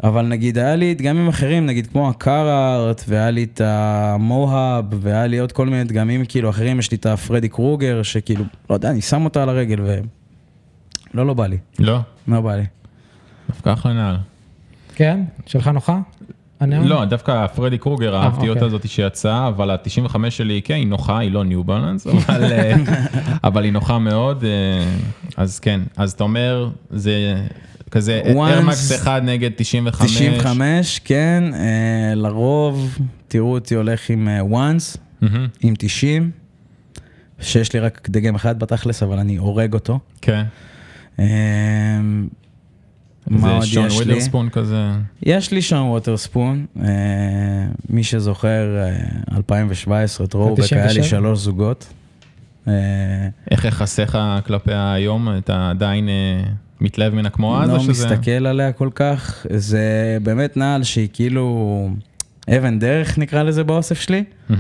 [0.04, 5.38] אבל נגיד היה לי דגמים אחרים, נגיד כמו הקארארט, והיה לי את המוהאב, והיה לי
[5.38, 9.00] עוד כל מיני דגמים כאילו אחרים, יש לי את הפרדי קרוגר, שכאילו, לא יודע, אני
[9.00, 9.98] שם אותה על הרגל ו...
[11.14, 11.58] לא, לא בא לי.
[11.78, 11.98] לא?
[12.28, 12.64] לא בא לי.
[13.48, 14.16] דווקא אחלה נעל.
[14.94, 15.20] כן?
[15.46, 15.98] שלך נוחה?
[16.60, 18.70] לא, דווקא פרדי קרוגר, אה, אהבתי אותה אוקיי.
[18.70, 22.74] זאת שיצאה, אבל ה-95 שלי, כן, היא נוחה, היא לא ניו בלנס, אה,
[23.44, 24.84] אבל היא נוחה מאוד, אה,
[25.36, 27.44] אז כן, אז אתה אומר, זה
[27.88, 30.16] כזה ארמקס 1 נגד 95.
[30.16, 35.28] 95, כן, אה, לרוב, תראו אותי הולך עם וואנס, אה,
[35.60, 36.30] עם 90,
[37.40, 39.98] שיש לי רק דגם אחד בתכלס, אבל אני הורג אותו.
[40.22, 40.44] כן.
[41.18, 41.26] אה,
[43.30, 44.90] זה שון ווידרספון כזה?
[45.22, 46.66] יש לי שון ווטרספון,
[47.90, 48.66] מי שזוכר,
[49.36, 51.92] 2017, טרובק, היה לי שלוש זוגות.
[53.50, 55.28] איך יחסיך כלפי היום?
[55.38, 56.08] אתה עדיין...
[56.80, 58.08] מתלהב ממנה כמו אז, או שזה...
[58.08, 61.88] לא מסתכל עליה כל כך, זה באמת נעל שהיא כאילו
[62.48, 64.54] אבן דרך נקרא לזה באוסף שלי, mm-hmm.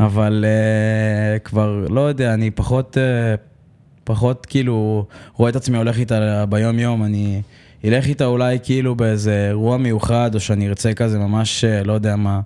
[0.00, 3.40] אבל uh, כבר לא יודע, אני פחות, uh,
[4.04, 7.42] פחות כאילו רואה את עצמי הולך איתה ביום יום, אני
[7.84, 12.16] אלך איתה אולי כאילו באיזה אירוע מיוחד, או שאני ארצה כזה ממש, uh, לא יודע
[12.16, 12.40] מה,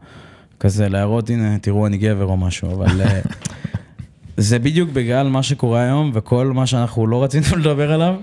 [0.61, 3.01] כזה להראות, הנה, תראו, אני גבר או משהו, אבל...
[4.37, 8.15] זה בדיוק בגלל מה שקורה היום וכל מה שאנחנו לא רצינו לדבר עליו,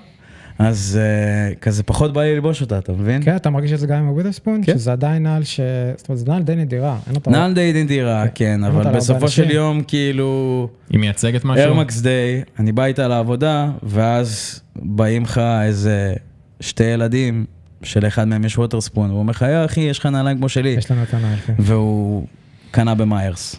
[0.59, 3.23] אז uh, כזה פחות בא לי ללבוש אותה, אתה מבין?
[3.23, 4.61] כן, אתה מרגיש את זה גם עם הווידרספון?
[4.65, 4.77] כן.
[4.77, 5.59] שזה עדיין נעל ש...
[5.97, 6.97] זאת אומרת, זה נעל די נדירה.
[7.27, 10.69] נעל די נדירה, כן, כן אבל בסופו של יום, כאילו...
[10.89, 11.63] היא מייצגת משהו?
[11.65, 16.13] ארמקס דיי, אני בא איתה לעבודה, ואז באים לך איזה
[16.59, 17.45] שתי ילדים,
[17.83, 20.69] שלאחד מהם יש ווטרספון, והוא אומר לך, יא אחי, יש לך נעליים כמו שלי.
[20.69, 21.53] יש לנו את הנעל, כן.
[21.59, 22.27] והוא
[22.71, 23.55] קנה במיירס,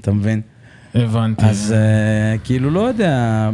[0.00, 0.40] אתה מבין?
[0.94, 1.46] הבנתי.
[1.46, 3.50] אז uh, כאילו, לא יודע...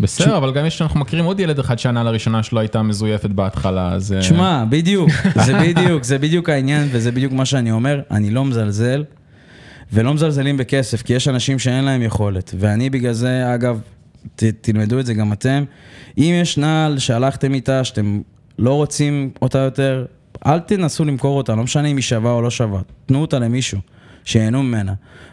[0.00, 3.92] בסדר, אבל גם יש, אנחנו מכירים עוד ילד אחד שהנה לראשונה שלו הייתה מזויפת בהתחלה,
[3.92, 4.14] אז...
[4.20, 5.10] שמע, בדיוק,
[5.46, 9.04] זה בדיוק, זה בדיוק העניין, וזה בדיוק מה שאני אומר, אני לא מזלזל.
[9.92, 12.54] ולא מזלזלים בכסף, כי יש אנשים שאין להם יכולת.
[12.58, 13.80] ואני בגלל זה, אגב,
[14.36, 15.64] ת, תלמדו את זה גם אתם,
[16.18, 18.20] אם יש נעל שהלכתם איתה, שאתם
[18.58, 20.04] לא רוצים אותה יותר,
[20.46, 23.78] אל תנסו למכור אותה, לא משנה אם היא שווה או לא שווה, תנו אותה למישהו,
[24.26, 24.92] שיהנו ממנה.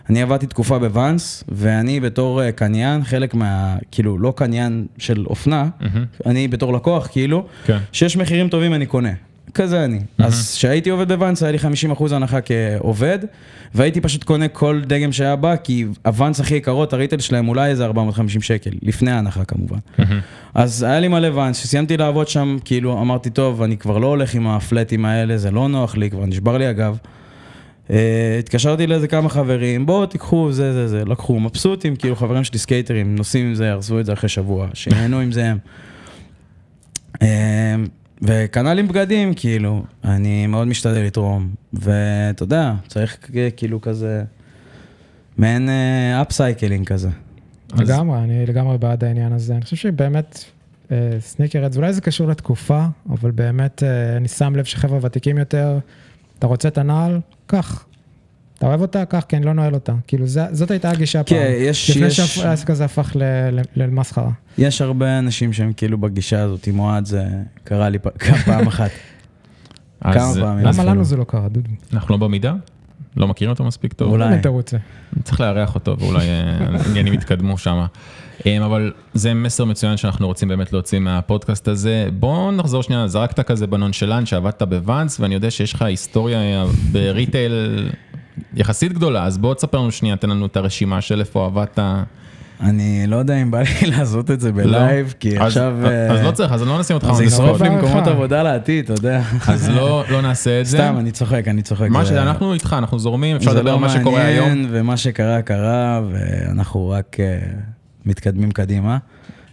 [0.09, 3.75] אני עבדתי תקופה בוואנס, ואני בתור אה, קניין, חלק מה...
[3.91, 5.67] כאילו, לא קניין של אופנה,
[6.25, 7.77] אני בתור לקוח, כאילו, כן.
[7.91, 9.11] שיש מחירים טובים אני קונה.
[9.53, 9.99] כזה אני.
[10.17, 11.57] אז כשהייתי עובד בוואנס היה לי
[11.97, 13.19] 50% הנחה כעובד,
[13.75, 17.69] והייתי פשוט קונה כל דגם שהיה בא, כי הוואנס הכי יקרות, ה retail שלהם אולי
[17.69, 19.77] איזה 450 שקל, לפני ההנחה כמובן.
[20.53, 24.35] אז היה לי מלא וואנס, כשסיימתי לעבוד שם, כאילו אמרתי, טוב, אני כבר לא הולך
[24.35, 26.97] עם הפלטים האלה, זה לא נוח לי, כבר נשבר לי הגב.
[27.87, 27.91] אה,
[28.39, 32.97] התקשרתי לאיזה כמה חברים, בואו תיקחו זה זה זה, לקחו, מבסוטים, כאילו חברים שלי skater
[32.97, 35.53] ים, נוסעים עם זה, הרסו את זה אחרי שבוע, שיהנו עם זה
[37.21, 37.87] הם.
[38.21, 43.17] וקנה לי בגדים, כאילו, אני מאוד משתדל לתרום, ואתה יודע, צריך
[43.57, 44.23] כאילו כזה,
[45.37, 45.69] מעין
[46.21, 47.09] upcycling כזה.
[47.73, 49.53] אז- לגמרי, אני לגמרי בעד העניין הזה.
[49.53, 50.43] אני חושב שבאמת,
[51.19, 55.79] sneakerheads, אולי זה קשור לתקופה, אבל באמת, אה, אני שם לב שחבר'ה ותיקים יותר,
[56.43, 57.19] אתה רוצה את הנעל?
[57.47, 57.85] קח.
[58.57, 59.05] אתה אוהב אותה?
[59.05, 59.93] קח, כי אני לא נועל אותה.
[60.07, 61.37] כאילו, זה- זאת הייתה הגישה פעם.
[61.37, 63.23] כן, יש- לפני יש- שהעסק הזה הפך ל-
[63.59, 64.31] ל- למסחרה.
[64.57, 67.25] יש הרבה אנשים שהם כאילו בגישה הזאת, עם אוהד זה
[67.63, 67.97] קרה לי
[68.45, 68.89] פעם אחת.
[70.01, 70.65] כמה פעמים.
[70.65, 70.83] למה.
[70.83, 71.69] לנו זה לא קרה, דודו?
[71.93, 72.53] אנחנו לא במידה?
[73.17, 74.11] לא מכירים אותו מספיק טוב?
[74.11, 74.39] אולי.
[74.41, 74.77] תירוץ זה.
[75.23, 77.85] צריך לארח אותו ואולי אה, העניינים יתקדמו שם.
[78.65, 82.07] אבל זה מסר מצוין שאנחנו רוצים באמת להוציא מהפודקאסט הזה.
[82.19, 86.39] בוא נחזור שנייה, זרקת כזה בנונשלנט שעבדת בוואנס ואני יודע שיש לך היסטוריה
[86.91, 87.89] בריטייל
[88.55, 91.79] יחסית גדולה, אז בוא תספר לנו שנייה, תן לנו את הרשימה של איפה עבדת.
[92.61, 95.73] אני לא יודע אם בא לי לעשות את זה בלייב, כי אז- עכשיו...
[96.11, 97.61] אז אה, לא צריך, אז לא נשים אותך אז זה ישרוף.
[97.61, 98.07] לי מקומות אחד.
[98.11, 99.21] עבודה לעתיד, אתה יודע.
[99.47, 100.77] אז לא לא נעשה את זה.
[100.77, 101.89] סתם, אני צוחק, אני צוחק.
[101.89, 104.47] מה זה- שאנחנו איתך, אנחנו זורמים, אפשר זה לדבר לא על מה שקורה היום.
[104.47, 107.39] מעניין, ומה שקרה, קרה, ואנחנו רק אה,
[108.05, 108.97] מתקדמים קדימה.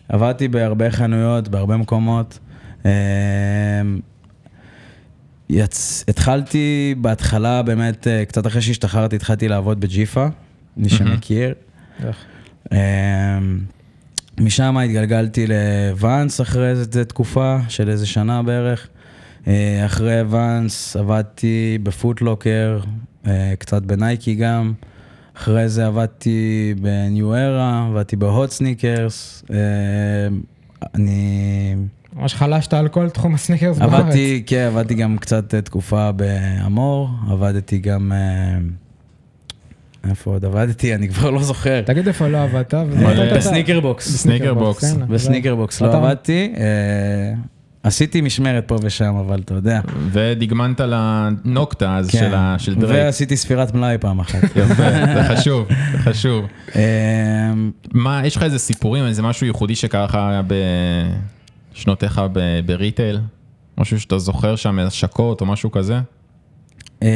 [0.09, 2.39] עבדתי בהרבה חנויות, בהרבה מקומות.
[2.87, 2.91] אה,
[5.49, 6.05] יצ...
[6.09, 10.27] התחלתי בהתחלה, באמת, אה, קצת אחרי שהשתחררתי, התחלתי לעבוד בג'יפה,
[10.77, 11.55] מי שמכיר.
[12.73, 12.79] אמ,
[14.41, 18.89] משם התגלגלתי ל Vans אחרי איזה תקופה של איזה שנה בערך.
[19.47, 22.81] אה, אחרי Vans עבדתי ב Foot Locker,
[23.27, 24.73] אה, קצת ב Nike גם.
[25.41, 29.45] אחרי זה עבדתי ב New Era, עבדתי ב Hot Sneakers.
[29.53, 29.57] אה,
[30.95, 31.75] אני
[32.17, 33.93] ממש חלשתי על כל תחום הסניקרס בארץ.
[33.93, 38.13] עבדתי, כן, עבדתי גם קצת אה, תקופה באמור, עבדתי גם...
[38.13, 38.59] אה,
[40.11, 40.95] איפה עוד עבדתי?
[40.95, 41.83] אני כבר לא זוכר.
[41.83, 42.75] תגיד איפה לא עבדת.
[42.75, 43.37] וזה אבל, אתה יודע.
[43.37, 44.15] ב Sneaker Box.
[44.15, 44.93] ב Sneaker Box.
[44.93, 47.35] ב Sneaker Box לא עבדתי, אה,
[47.83, 49.81] עשיתי משמרת פה ושם, אבל אתה יודע.
[50.13, 52.31] ודגמנת ל Nocta אז כן.
[52.59, 53.05] של דרייק.
[53.05, 54.45] ועשיתי ספירת מלאי פעם אחת.
[54.57, 56.45] יפה, זה חשוב, זה חשוב.
[56.77, 57.53] אה,
[57.93, 60.19] מה, יש לך איזה סיפורים, איזה משהו ייחודי שקרה לך
[61.75, 62.23] בשנותיך
[62.67, 63.21] ב retail?
[63.79, 66.01] משהו שאתה זוכר שם, השקות או משהו כזה?
[67.03, 67.09] אה,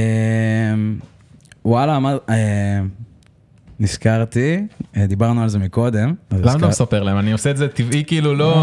[1.64, 2.80] וואלה, אמר, אה,
[3.81, 4.61] נזכרתי,
[4.97, 6.14] אה, דיברנו על זה מקודם.
[6.33, 7.18] למה אתה הזכר- מספר להם?
[7.18, 8.55] אני עושה את זה טבעי כאילו לא...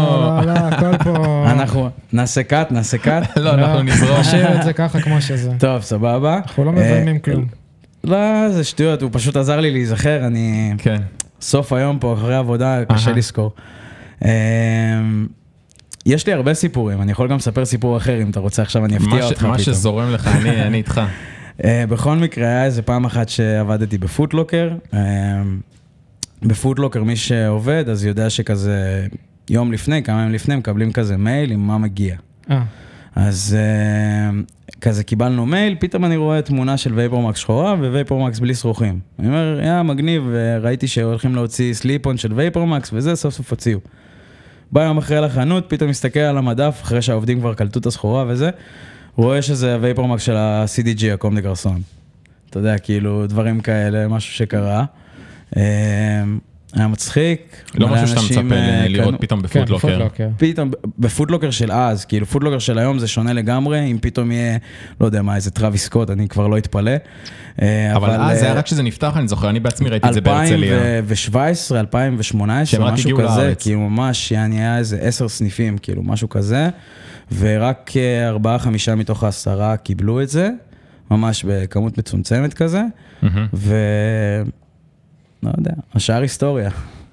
[0.46, 1.44] לא, לא, הכל פה...
[1.52, 3.36] אנחנו נעשה קאט, נעשה קאט.
[3.44, 4.20] לא, אנחנו נזרום.
[4.20, 5.50] נשאיר את זה ככה כמו שזה.
[5.58, 6.36] טוב, סבבה.
[6.36, 7.46] אנחנו לא אה, מביימים כלום.
[8.04, 8.18] לא,
[8.50, 10.72] זה שטויות, הוא פשוט עזר לי להיזכר, אני...
[10.78, 11.00] כן.
[11.40, 13.12] סוף היום פה, אחרי עבודה, קשה.
[13.12, 13.52] לזכור.
[14.24, 14.28] אמ,
[16.06, 18.98] יש לי הרבה סיפורים, אני יכול גם לספר סיפור אחר, אם אתה רוצה עכשיו אני
[18.98, 19.64] מה אפתיע אותך מה פתאום.
[19.74, 21.00] שזורם לך, אני אני איתך.
[21.64, 24.70] אה, בכל מקרה, היה איזה פעם אחת שעבדתי בפוטלוקר.
[24.92, 24.98] אמ,
[26.42, 29.06] בפוטלוקר, מי שעובד, אז יודע שכזה
[29.50, 32.16] יום לפני, כמה ימים לפני, מקבלים כזה מייל עם מה מגיע.
[32.50, 32.62] אה,
[33.14, 34.40] אז אה,
[34.80, 39.00] כזה קיבלנו מייל, פתאום אני רואה תמונה של VaporMax שחורה ו VaporMax בלי שרוכים.
[39.18, 43.78] אני אומר, יא, מגניב, וראיתי שהולכים להוציא slip-on של VaporMax וזה, סוף סוף הוציאו.
[44.72, 48.50] בא יום אחרי לחנות, פתאום מסתכל על המדף, אחרי שהעובדים כבר קלטו את הסחורה וזה,
[49.16, 51.82] רואה שזה ה VaporMax של ה-CDG, ה Comme des Garçons.
[52.50, 54.84] אתה יודע, כאילו, דברים כאלה, משהו שקרה.
[56.74, 57.56] היה מצחיק.
[57.74, 59.64] לא משהו שאתה מצפה אה, לראות פתאום כן.
[59.64, 60.28] בפוטלוקר.
[60.36, 64.58] פתאום, בפוטלוקר של אז, כאילו Foot Locker של היום זה שונה לגמרי, אם פתאום יהיה,
[65.00, 66.92] לא יודע מה, איזה טראביס סקוט, אני כבר לא אתפלא.
[67.62, 70.14] אה, אבל אז זה היה אה, רק כשזה נפתח, אני זוכר, אני בעצמי ראיתי את
[70.14, 70.98] זה בהרצליה.
[70.98, 73.52] 2017, 2018, שהם רק משהו כזה.
[73.58, 76.68] כאילו ממש, יעני היה איזה עשר סניפים, כאילו משהו כזה,
[77.38, 77.90] ורק
[78.28, 80.50] ארבעה, חמישה מתוך העשרה קיבלו את זה,
[81.10, 82.82] ממש בכמות מצומצמת כזה.
[83.54, 83.74] ו...
[85.42, 86.70] לא יודע, השאר היסטוריה.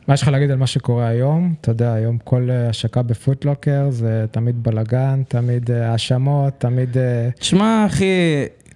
[0.08, 1.54] מה יש לך להגיד על מה שקורה היום?
[1.62, 6.98] אתה יודע, היום כל אה, השקה בפוטלוקר זה תמיד בלאגן, תמיד אה, האשמות, תמיד...
[6.98, 8.06] אה, תשמע, אחי,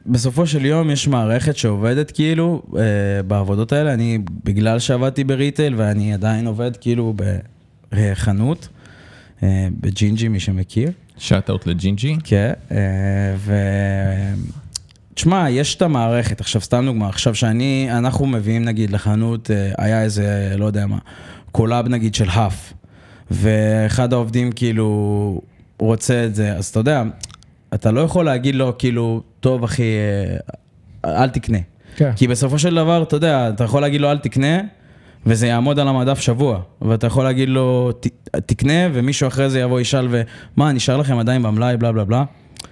[0.05, 3.93] בסופו של יום יש מערכת שעובדת כאילו אה, בעבודות האלה.
[3.93, 7.13] אני, בגלל שעבדתי בריטייל ואני עדיין עובד כאילו
[7.91, 8.67] בחנות,
[9.43, 10.91] אה, בג'ינג'י, מי שמכיר.
[11.17, 12.17] shout out לג'ינג'י.
[12.23, 12.77] כן, אה,
[13.37, 13.53] ו...
[15.13, 20.01] תשמע, יש את המערכת, עכשיו סתם דוגמה, עכשיו שאני, אנחנו מביאים נגיד לחנות, אה, היה
[20.03, 20.97] איזה, לא יודע מה,
[21.51, 22.73] collab נגיד של HUF,
[23.31, 25.41] ואחד העובדים כאילו
[25.79, 27.03] רוצה את זה, אז אתה יודע,
[27.73, 29.83] אתה לא יכול להגיד לו כאילו, טוב אחי,
[31.05, 31.57] אה, אל תקנה.
[31.95, 32.11] כן.
[32.15, 34.57] כי בסופו של דבר, אתה יודע, אתה יכול להגיד לו אל תקנה,
[35.25, 36.59] וזה יעמוד על המדף שבוע.
[36.81, 38.07] ואתה יכול להגיד לו, "ת-
[38.45, 42.23] תקנה, ומישהו אחרי זה יבוא ישאל, ומה, נשאר לכם עדיין במלאי, בלה בלה בלה.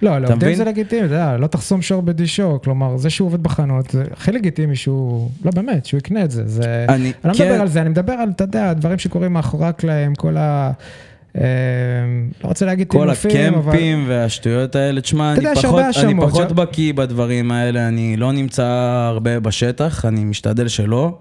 [0.02, 0.54] לא, לעובדים מבין?
[0.54, 4.32] זה לגיטימי, אתה יודע, לא תחסום שור בדישו, כלומר, זה שהוא עובד בחנות, זה הכי
[4.32, 6.94] לגיטימי שהוא, לא באמת, שהוא יקנה את זה, זה, אני-
[7.24, 7.44] אני לא כן.
[7.44, 10.70] מדבר על זה, אני מדבר על, אתה יודע, דברים שקורים מאחורי הקלעים, כל ה...
[11.38, 11.42] אה,
[12.44, 13.68] לא רוצה להגיד כל טינופים, אבל...
[13.72, 18.66] הקמפים והשטויות האלה, תשמע, אני פחות, אני פחות בקיא בדברים האלה, אני לא נמצא
[19.08, 21.18] הרבה בשטח, אני משתדל שלא.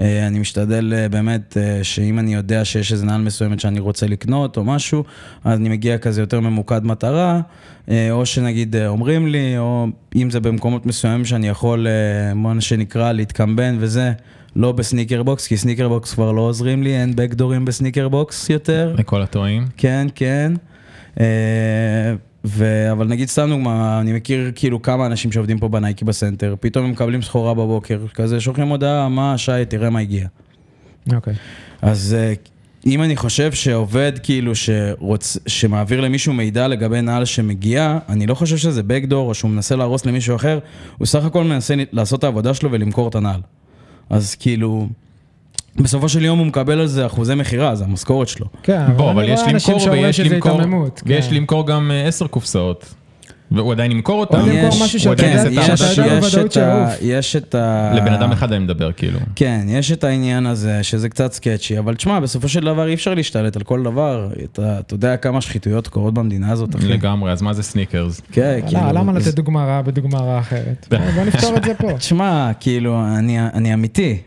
[0.00, 4.06] אה, אני משתדל אה, באמת אה, שאם אני יודע שיש איזה נעל מסוימת שאני רוצה
[4.06, 5.04] לקנות או משהו,
[5.44, 7.40] אז אני מגיע כזה יותר ממוקד מטרה,
[8.10, 9.86] או שנגיד אומרים לי, או
[10.16, 11.86] אם זה במקומות מסוימים שאני יכול,
[12.34, 14.12] מה שנקרא, להתקמבן וזה,
[14.56, 17.69] לא ב Sneaker Box, כי Sneaker Box כבר לא עוזרים לי, אין backdoor ים ב
[17.69, 18.94] Sneaker Box יותר.
[18.98, 19.66] לכל הטועים.
[19.76, 20.52] כן, כן.
[22.44, 22.88] ו...
[22.92, 26.90] אבל נגיד סתם דוגמה, אני מכיר כאילו כמה אנשים שעובדים פה בנייקי בסנטר, פתאום הם
[26.90, 30.26] מקבלים סחורה בבוקר, כזה שולחים הודעה, מה שי, תראה מה הגיע.
[31.12, 31.34] אוקיי.
[31.82, 32.34] אז אה,
[32.86, 35.36] אם אני חושב שעובד כאילו שרוצ...
[35.46, 40.06] שמעביר למישהו מידע לגבי נעל שמגיע, אני לא חושב שזה backdoor או שהוא מנסה להרוס
[40.06, 40.58] למישהו אחר,
[40.98, 43.40] הוא סך הכל מנסה לעשות את העבודה שלו ולמכור את הנעל.
[44.10, 44.88] אז כאילו,
[45.76, 48.46] בסופו של יום הוא מקבל על זה אחוזי מכירה, זה המשכורת שלו.
[48.62, 50.60] כן, בוא, אבל אני יש רואה אנשים למכור שאומרים ויש שזה למכור,
[51.06, 51.34] ויש כן.
[51.34, 52.94] למכור גם אה, עשר קופסאות.
[53.54, 54.40] והוא עדיין ימכור אותם.
[54.40, 55.42] או למכור יש- משהו שאתה הוא יודע-.
[55.44, 56.90] בוודאות יש את ה- שיעוף.
[57.02, 57.92] יש את ה...
[57.94, 59.18] לבן אדם אחד אני מדבר כאילו.
[59.36, 63.14] כן, יש את העניין הזה, שזה קצת סקצ'י, אבל תשמע, בסופו של דבר אי אפשר
[63.14, 64.28] להשתלט על כל דבר.
[64.44, 64.62] אתה,
[64.92, 66.88] יודע כמה שחיתויות קורות במדינה הזאת, אחי.
[66.88, 68.20] לגמרי, אז מה זה סניקרס?
[68.32, 68.82] כן, לא, כאילו...
[68.92, 70.86] למה זה- לתת דוגמה רעה בדוגמה רעה אחרת?
[71.16, 71.92] בוא נפתור את זה פה.
[71.98, 74.18] תשמע, כאילו, אני, אני אמיתי,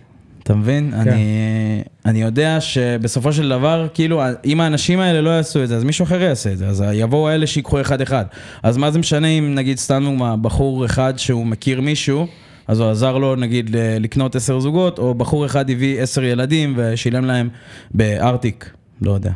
[0.46, 0.92] אתה מבין?
[0.92, 0.98] כן.
[1.00, 5.84] אני, אני יודע שבסופו של דבר, כאילו, אם האנשים האלה לא יעשו את זה, אז
[5.84, 6.68] מישהו אחר יעשה את זה.
[6.68, 8.26] אז יבואו אלה שיקחו אחד-אחד.
[8.64, 12.28] אז מה זה משנה אם נגיד סתם דוגמה, בחור אחד שהוא מכיר מישהו,
[12.68, 13.70] אז הוא עזר לו נגיד
[14.00, 17.50] לקנות עשר זוגות, או בחור אחד הביא עשר ילדים ושילם להם
[17.92, 18.70] בארטיק,
[19.02, 19.32] לא יודע.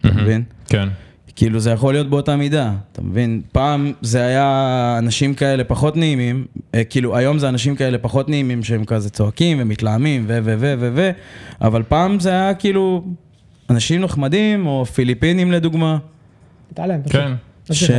[0.00, 0.42] אתה מבין?
[0.68, 0.88] כן.
[1.36, 3.40] כאילו זה יכול להיות באותה מידה, אתה מבין?
[3.52, 8.64] פעם זה היה אנשים כאלה פחות נעימים, אה, כאילו היום זה אנשים כאלה פחות נעימים
[8.64, 11.10] שהם כזה צועקים ומתלהמים ו ו ו ו ו,
[11.60, 13.04] אבל פעם זה היה כאילו
[13.70, 15.98] אנשים נחמדים או פיליפינים לדוגמה,
[16.72, 17.02] תתעלם.
[17.02, 17.12] פשוט.
[17.12, 17.32] כן.
[17.64, 17.90] תמשיך.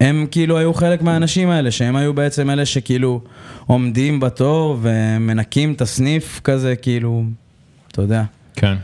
[0.00, 3.20] שהם כאילו היו חלק מהאנשים האלה, שהם היו בעצם אלה שכאילו
[3.66, 7.24] עומדים בתור ומנקים את הסניף כזה, כאילו,
[7.88, 8.22] אתה יודע.
[8.54, 8.76] כן.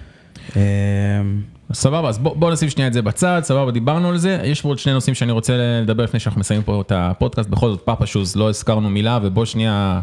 [1.73, 4.41] אה, סבבה, אז בוא, בוא נשים שנייה את זה בצד, סבבה, דיברנו על זה.
[4.45, 7.49] יש פה עוד שני נושאים שאני רוצה לדבר לפני שאנחנו מסיימים פה את הפודקאסט.
[7.49, 10.01] בכל זאת, פאפה שוז, לא הזכרנו מילה, ובוא שנייה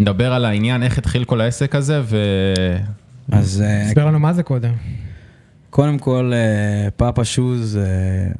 [0.00, 2.18] נדבר על העניין, איך התחיל כל העסק הזה, ו...
[3.32, 4.72] אז אה, תסביר לנו מה זה קודם.
[5.70, 8.32] קודם כל, אה, Papa Shoes, אה,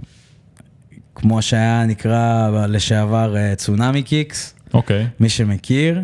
[1.15, 5.07] כמו שהיה נקרא לשעבר אה, Tsunami Kicks, אוקיי.
[5.21, 6.03] מי שמכיר.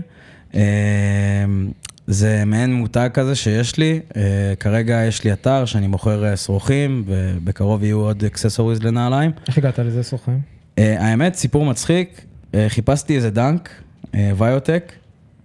[2.07, 4.23] זה מעין מותג כזה שיש לי, אה,
[4.61, 9.31] כרגע יש לי אתר שאני מוכר אה, שרוכים, ובקרוב יהיו עוד accessories לנעליים.
[9.49, 10.37] איך הגעת לזה סוכן?
[10.79, 12.21] אה, האמת, סיפור מצחיק,
[12.55, 13.69] אה, חיפשתי איזה Dunk,
[14.37, 14.93] ויוטק,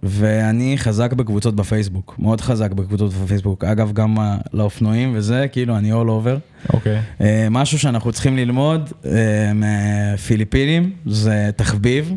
[0.02, 3.64] ואני חזק בקבוצות בפייסבוק, מאוד חזק בקבוצות בפייסבוק.
[3.64, 4.16] אגב, גם
[4.52, 6.68] לאופנועים וזה, כאילו, אני all over.
[6.72, 7.00] אוקיי.
[7.20, 12.12] אה, משהו שאנחנו צריכים ללמוד אה, מפיליפינים זה תחביב,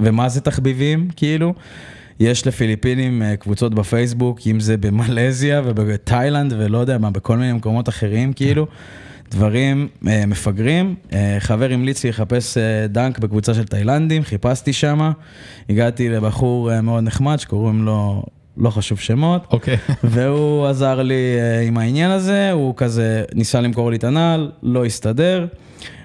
[0.00, 1.54] ומה זה תחביבים, כאילו?
[2.20, 7.88] יש לפיליפינים אה, קבוצות בפייסבוק, אם זה במלזיה ובתאילנד ולא יודע מה, בכל מיני מקומות
[7.88, 8.66] אחרים, כאילו.
[9.32, 10.94] דברים אה, מפגרים.
[11.12, 15.12] אה, חבר המליץ לי לחפש אה, דנק בקבוצה של תאילנדים, חיפשתי שמה.
[15.68, 18.22] הגעתי לבחור אה, מאוד נחמד שקוראים לו,
[18.56, 19.46] לא חשוב שמות.
[19.50, 19.76] אוקיי.
[20.04, 24.84] והוא עזר לי אה, עם העניין הזה, הוא כזה ניסה למכור לי את הנעל, לא
[24.84, 25.46] הסתדר.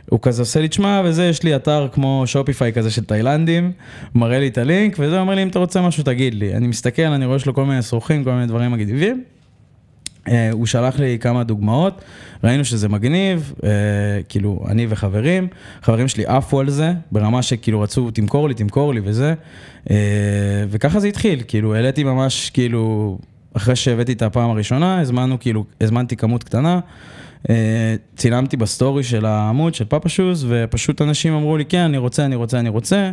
[0.10, 3.72] הוא כזה עושה לי, תשמע, וזה, יש לי אתר כמו שופיפיי כזה של תאילנדים,
[4.16, 6.54] מראה לי את הלינק, וזה אומר לי, אם אתה רוצה משהו, תגיד לי.
[6.54, 9.24] אני מסתכל, אני רואה שיש לו כל מיני שרוכים, כל מיני דברים מגניבים.
[10.28, 12.02] אה, הוא שלח לי כמה דוגמאות,
[12.44, 13.70] ראינו שזה מגניב, אה,
[14.30, 15.48] כאילו, אני וחברים,
[15.82, 19.34] חברים שלי עפו על זה, ברמה שכאילו רצו, תמכור לי, תמכור לי וזה,
[19.90, 19.96] אה,
[20.70, 23.18] וככה זה התחיל, כאילו, העליתי ממש, כאילו,
[23.54, 26.80] אחרי שהבאתי את הפעם הראשונה, הזמנו, כאילו, הזמנתי כמות קטנה,
[28.16, 32.36] צילמתי בסטורי של העמוד של פאפה שוז, ופשוט אנשים אמרו לי, כן, אני רוצה, אני
[32.36, 33.12] רוצה, אני רוצה.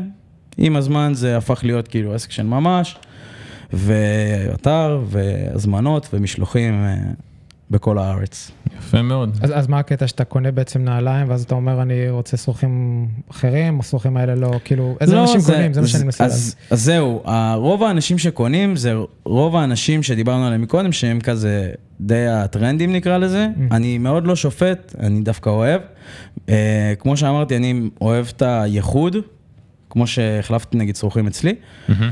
[0.59, 2.97] עם הזמן זה הפך להיות כאילו עסק של ממש,
[3.72, 6.97] ואתר, והזמנות, ומשלוחים אה,
[7.70, 8.50] בכל הארץ.
[8.78, 9.38] יפה מאוד.
[9.42, 13.80] אז, אז מה הקטע שאתה קונה בעצם נעליים, ואז אתה אומר, אני רוצה שרוכים אחרים,
[13.80, 16.24] השרוכים האלה לא, כאילו, איזה אנשים קונים, זה מה שאני מנסה.
[16.24, 17.22] אז, אז זהו,
[17.54, 18.94] רוב האנשים שקונים זה
[19.24, 23.46] רוב האנשים שדיברנו עליהם מקודם, שהם כזה די הטרנדים נקרא לזה.
[23.56, 23.74] Mm.
[23.74, 25.80] אני מאוד לא שופט, אני דווקא אוהב.
[26.48, 29.16] אה, כמו שאמרתי, אני אוהב את הייחוד,
[29.90, 31.54] כמו שהחלפתי נגיד שרוכים אצלי.
[31.88, 32.10] מהמם.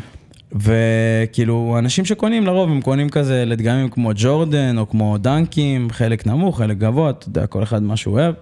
[0.55, 6.59] וכאילו, אנשים שקונים לרוב, הם קונים כזה לדגמים כמו ג'ורדן, או כמו דנקים, חלק נמוך,
[6.59, 8.35] חלק גבוה, אתה יודע, כל אחד מה שהוא אוהב.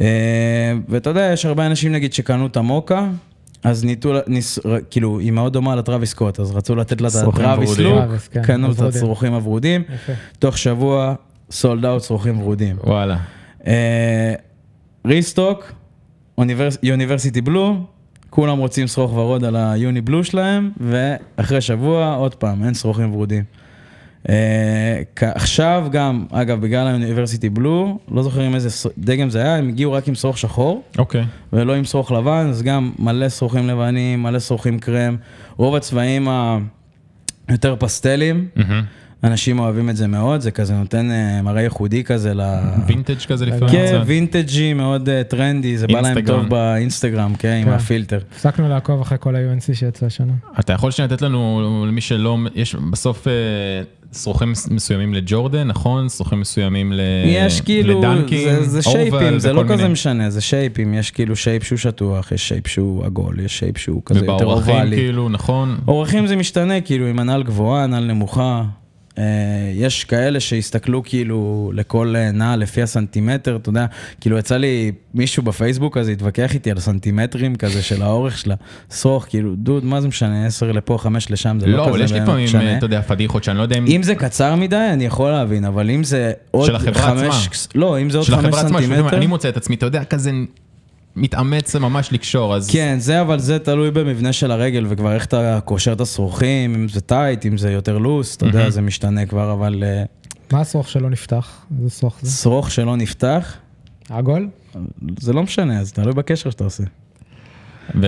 [0.00, 3.08] אה, ואתה יודע, יש הרבה אנשים נגיד שקנו את המוקה,
[3.64, 4.58] אז ניתו, ניס,
[4.90, 7.86] כאילו, היא מאוד דומה לטרוויס סקוט, אז רצו לתת לה את ורודים.
[7.86, 8.80] לוק, כן, קנו את.
[8.80, 9.82] השרוכים הוורודים.
[10.38, 11.14] תוך שבוע
[11.50, 12.76] sold out שרוכים ורודים.
[12.84, 13.16] וואלה.
[13.66, 14.34] אה,
[15.06, 15.72] restock,
[16.82, 17.76] University Blue,
[18.38, 23.12] כולם רוצים שרוך ורוד על ה Uni Blue שלהם, ואחרי שבוע, עוד פעם, אין שרוכים
[23.12, 23.44] ורודים.
[24.28, 29.56] אה, עכשיו גם, אגב, בגלל ה University Blue, לא זוכר עם איזה דגם זה היה,
[29.56, 31.24] הם הגיעו רק עם שרוך שחור, אוקיי.
[31.52, 35.16] ולא עם שרוך לבן, אז גם מלא שרוכים לבנים, מלא שרוכים קרם,
[35.56, 36.28] רוב הצבעים
[37.48, 38.84] היותר פסטלים, מהמם.
[39.24, 42.40] אנשים אוהבים את זה מאוד, זה כזה נותן אה, מראה ייחודי כזה ל...
[42.86, 43.68] וינטג' כזה לפעמים.
[43.68, 44.00] כן.
[44.06, 46.20] וינטג'י, מאוד אה, טרנדי, זה בא להם.
[46.20, 47.72] טוב באינסטגרם, כן, עם כן.
[47.72, 48.18] הפילטר.
[48.32, 50.32] הפסקנו לעקוב אחרי כל ה-UNC שיצא השנה.
[50.60, 53.32] אתה יכול שנייה לתת לנו, למי שלא, יש בסוף אה,
[54.22, 56.08] שרוכים מס- מסוימים לג'ורדן, נכון?
[56.08, 57.00] שרוכים מסוימים ל...
[57.26, 58.02] יש כאילו,
[58.62, 59.88] זה- shape ים, זה לא כזה.
[59.88, 63.78] משנה, זה shape ים, יש כאילו shape שהוא שטוח, יש shape שהוא עגול, יש shape
[63.78, 64.96] שהוא כזה יותר ובאורכים אובלי.
[64.96, 65.76] כאילו, נכון?
[65.88, 68.64] אורכים זה משתנה, כאילו אם הנעל גבוהה, נעל נמוכה.
[69.18, 69.24] אה,
[69.74, 73.86] יש כאלה שהסתכלו כאילו לכל אה, נעל לפי הסנטימטר, אתה יודע,
[74.20, 78.52] כאילו יצא לי מישהו בפייסבוק הזה התווכח איתי על סנטימטרים כזה של האורך של
[78.90, 82.00] השרוך, כאילו, דוד, מה זה משנה, 10 לפה, 5 לשם, זה לא, לא, כזה אבל
[82.00, 82.62] יש לפעמים, משנה.
[82.62, 83.86] אה, אתה יודע, פדיחות שאני לא יודע אם...
[83.86, 87.46] אם זה קצר מדי, אני יכול להבין, אבל אם זה עוד של החברה חמש...
[87.46, 87.80] עצמה.
[87.80, 89.16] לא, אם זה עוד של חמש החברה עצמה, סנטימטר...
[89.16, 90.30] אני מוצא את עצמי, אתה יודע, כזה
[91.18, 92.70] מתאמץ ממש לקשור, אז...
[92.70, 96.88] כן, זה אבל זה תלוי במבנה של הרגל, וכבר איך אתה קושר את השרוכים, אם
[96.88, 98.70] זה טייט, אם זה יותר לוס, אתה יודע.
[98.70, 100.02] זה משתנה כבר, אבל אה,
[100.52, 101.66] מה השרוך שלא נפתח?
[101.78, 102.42] איזה שרוך זה?
[102.42, 103.54] שרוך שלא נפתח,
[104.10, 104.48] עגול?
[105.20, 106.84] זה לא משנה, אז תלוי בקשר שאתה עושה.
[107.94, 108.06] ו...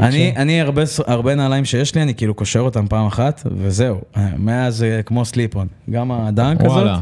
[0.00, 4.00] אני, אני הרבה, הרבה נעליים שיש לי, אני כאילו קושר אותם פעם אחת, וזהו.
[4.16, 5.66] אה, מאז זה כמו סליפון.
[5.90, 6.70] גם הדנק הזאת.
[6.70, 6.98] וואלה.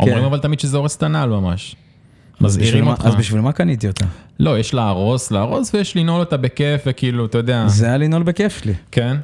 [0.00, 0.24] אומרים כן.
[0.24, 1.76] אבל תמיד שזה הורס את הנעל ממש.
[2.40, 3.04] אז מזהירים אותך.
[3.06, 4.04] אז בשביל מה קניתי אותה?
[4.40, 8.60] לא, יש להרוס, להרוס, ויש לנעול אותה בכיף, וכאילו, אתה יודע, זה היה לנעול בכיף
[8.62, 8.74] שלי.
[8.92, 9.16] כן?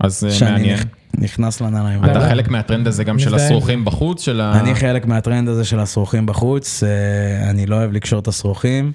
[0.00, 0.78] אז אה, שאני מעניין.
[0.78, 0.84] נכ-
[1.18, 2.04] נכנס לנעליים.
[2.04, 2.28] אתה.
[2.28, 4.60] חלק מהטרנד הזה גם של השרוכים בחוץ, של ה...
[4.60, 8.92] אני חלק מהטרנד הזה של השרוכים בחוץ, אה, אני לא אוהב לקשור את השרוכים.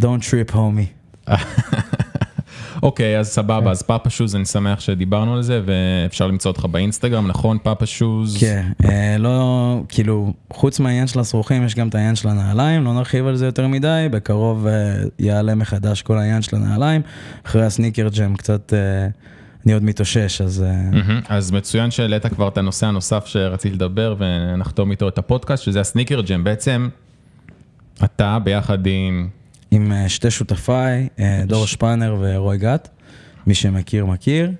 [0.00, 1.28] Don't trip homie.
[2.82, 7.26] אוקיי, אז סבבה, אז פאפה שוז, אני שמח שדיברנו על זה, ואפשר למצוא אותך באינסטגרם,
[7.26, 7.58] נכון?
[7.62, 8.36] פאפה שוז.
[8.40, 12.94] כן, אה, לא, כאילו, חוץ מהעניין של השרוכים, יש גם את העניין של הנעליים, לא
[12.94, 17.02] נרחיב על זה יותר מדי, בקרוב אה, יעלה מחדש כל העניין של הנעליים.
[17.46, 19.08] אחרי הסניקר ג'ם קצת, אה,
[19.64, 20.64] אני עוד מתאושש, אז...
[20.92, 21.20] מהמם.
[21.28, 26.20] אז מצוין שהעלית כבר את הנושא הנוסף שרציתי לדבר, ונחתום איתו את הפודקאסט, שזה הסניקר
[26.20, 26.44] ג'ם.
[26.44, 26.88] בעצם,
[28.04, 29.28] אתה ביחד עם...
[29.72, 32.88] עם אה, שתי שותפיי, אה, דור שפאנר ורוי גת,
[33.46, 34.52] מי שמכיר מכיר,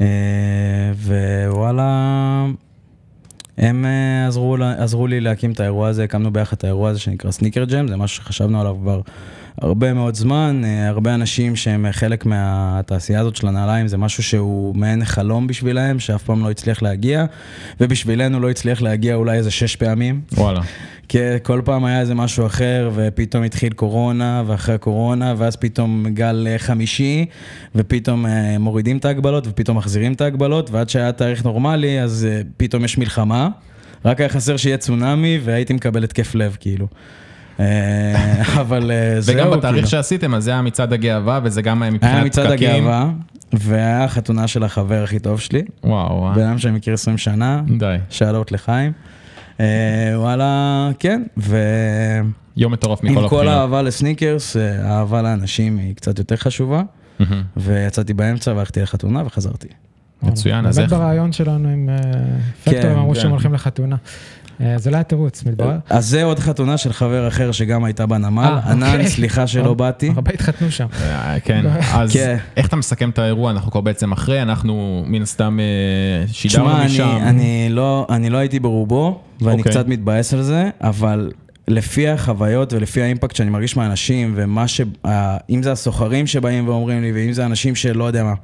[0.00, 0.06] אה,
[1.48, 2.46] ווואלה,
[3.58, 3.84] הם
[4.28, 7.88] עזרו, עזרו לי להקים את האירוע הזה, הקמנו ביחד את האירוע הזה שנקרא סניקר ג'ם,
[7.88, 9.00] זה משהו שחשבנו עליו כבר
[9.60, 15.04] הרבה מאוד זמן, הרבה אנשים שהם חלק מהתעשייה הזאת של הנעליים, זה משהו שהוא מעין
[15.04, 17.24] חלום בשבילהם, שאף פעם לא הצליח להגיע,
[17.80, 20.20] ובשבילנו לא הצליח להגיע אולי איזה שש פעמים.
[20.32, 20.60] וואלה.
[21.08, 26.46] כי כל פעם היה איזה משהו אחר, ופתאום התחיל קורונה, ואחרי הקורונה, ואז פתאום גל
[26.50, 27.26] אה, חמישי,
[27.74, 32.40] ופתאום אה, מורידים את ההגבלות, ופתאום מחזירים את ההגבלות, ועד שהיה תאריך נורמלי, אז אה,
[32.56, 33.48] פתאום יש מלחמה.
[34.04, 36.86] רק היה חסר שיהיה צונאמי, והייתי מקבל התקף לב, כאילו.
[38.60, 39.58] אבל זהו, וגם כאילו.
[39.58, 42.70] בתאריך שעשיתם, אז זה היה מצעד הגאווה, וזה גם מבחינת היה מצעד פקקים.
[42.70, 43.10] הגאווה,
[43.52, 46.34] והיה החתונה של החבר הכי טוב שלי, וואו, וואו.
[46.34, 47.96] בן אדם שאני מכיר 20 שנה, די.
[48.10, 48.92] שאלות לחיים.
[49.60, 51.58] אה, וואלה, כן, ו...
[52.56, 53.46] יום מטורף מכל עם כל הבחינות.
[53.46, 56.82] האהבה לסניקרס, אה, האהבה לאנשים היא קצת יותר חשובה.
[57.56, 59.68] ויצאתי באמצע והלכתי לחתונה וחזרתי.
[60.26, 61.00] מצוין, אז באמת איך...
[61.00, 61.96] ברעיון שלנו עם אה,
[62.64, 63.20] פקטור, כן, הם אמרו כן.
[63.20, 63.96] שהם הולכים לחתונה.
[64.60, 65.76] אה, זה לא היה תירוץ, מתברר.
[65.90, 69.06] אז זה עוד חתונה של חבר אחר שגם הייתה בנמל, אה, ענן, אוקיי.
[69.06, 70.12] סליחה שלא באתי.
[70.16, 70.86] הרבה התחתנו שם.
[71.02, 72.36] אה, כן, אז כן.
[72.56, 73.50] איך אתה מסכם את האירוע?
[73.50, 77.04] אנחנו כבר בעצם אחרי, אנחנו מן הסתם אה, שידרנו משם.
[77.04, 79.72] אני, אני, לא, אני לא הייתי ברובו, ואני אוקיי.
[79.72, 81.30] קצת מתבאס על זה, אבל
[81.68, 84.80] לפי החוויות ולפי האימפקט שאני מרגיש מהאנשים, ומה ש...
[85.50, 88.34] אם זה הסוחרים שבאים ואומרים לי, ואם זה אנשים שלא יודע מה, אה,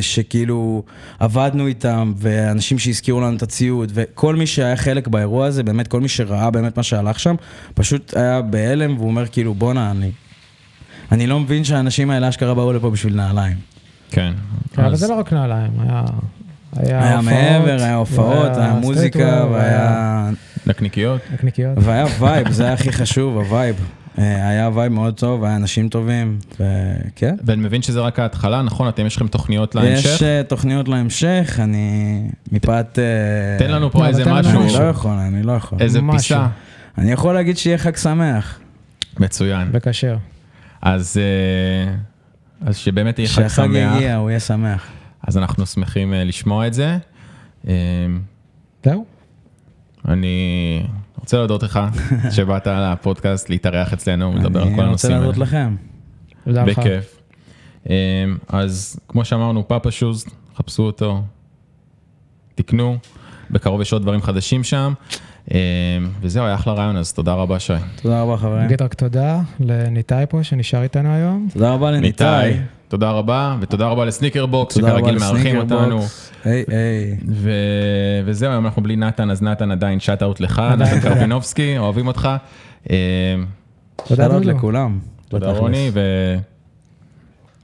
[0.00, 0.82] שכאילו
[1.18, 6.00] עבדנו איתם, ואנשים שהזכירו לנו את הציוד, וכל מי שהיה חלק באירוע הזה, באמת כל
[6.00, 7.34] מי שראה באמת מה שהלך שם,
[7.74, 10.10] פשוט היה בהלם, והוא אומר כאילו, בואנה, אני...
[11.12, 13.56] אני לא מבין שהאנשים האלה אשכרה באו לפה בשביל נעליים.
[14.10, 14.32] כן.
[14.74, 16.02] כן, אבל אז- זה לא רק נעליים, היה...
[16.76, 20.30] היה הופעות, מעבר, היה הופעות, היה מוזיקה, והיה...
[20.66, 21.20] נקניקיות.
[21.34, 21.78] נקניקיות.
[21.80, 23.76] והיה vibe, זה היה הכי חשוב, ה vibe.
[24.18, 27.36] אה, היה vibe מאוד טוב, היה אנשים טובים, וכן.
[27.44, 28.88] ואני מבין שזה רק ההתחלה, נכון?
[28.88, 30.08] אתם יש לכם תוכניות להמשך?
[30.14, 32.20] יש אה, תוכניות להמשך, אני
[32.52, 32.98] מפאת...
[32.98, 35.78] אה, תן לנו פה לא, איזה משהו, אני לא יכול, אני לא יכול.
[35.80, 36.00] איזה.
[36.12, 36.46] פיסה.
[36.98, 38.60] אני יכול להגיד שיהיה חג שמח.
[39.18, 39.68] מצוין.
[39.72, 40.16] וכשר.
[40.82, 41.20] אז
[42.66, 43.96] אז שבאמת יהיה חג כשהחג שמח.
[43.96, 44.86] יגיע, הוא יהיה שמח.
[45.26, 46.98] אז אנחנו שמחים לשמוע את זה.
[48.84, 49.04] זהו?
[50.08, 50.82] אני
[51.20, 51.80] רוצה להודות לך
[52.36, 55.22] שבאת לפודקאסט להתארח אצלנו ולדבר על כל אני רוצה הנושאים האלה.
[55.22, 55.76] להודות לכם.
[56.44, 56.78] תודה לך.
[56.78, 57.20] בכיף.
[57.88, 57.92] אמ,
[58.48, 60.24] אז כמו שאמרנו, פאפה שוז,
[60.56, 61.22] חפשו אותו,
[62.54, 62.96] תקנו,
[63.50, 64.92] בקרוב יש עוד דברים חדשים שם.
[65.54, 65.58] אמ,
[66.20, 67.72] וזהו, היה אחלה רעיון, אז תודה רבה שי.
[68.02, 68.64] תודה רבה, חברים.
[68.64, 71.48] נגיד רק תודה לניתאי פה שנשאר איתנו היום.
[71.52, 72.56] תודה רבה לניתאי.
[72.88, 76.00] תודה רבה, ותודה רבה לסניקר בוקס, רבה שכרגיל מארחים אותנו.
[76.44, 77.16] היי, היי.
[77.28, 81.00] ו- וזהו, היום אנחנו בלי נתן, אז נתן עדיין shout out לך, נתן תודה.
[81.00, 82.28] קרפינובסקי, אוהבים אותך.
[82.90, 82.94] אמ,
[84.06, 84.50] תודה דודו.
[84.50, 84.98] לכולם.
[85.28, 85.50] תודה.
[85.50, 85.90] רוני,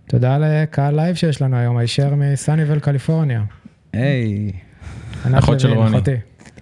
[0.08, 3.42] תודה לקהל live שיש לנו היום, הישר מסאניוויל קליפורניה.
[3.92, 4.52] היי.
[5.32, 5.98] אחות של רוני.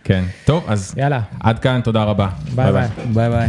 [0.02, 0.24] וכן.
[0.44, 2.28] טוב, אז יאללה, עד כאן, תודה רבה.
[2.54, 2.88] ביי ביי.
[3.12, 3.48] ביי ביי.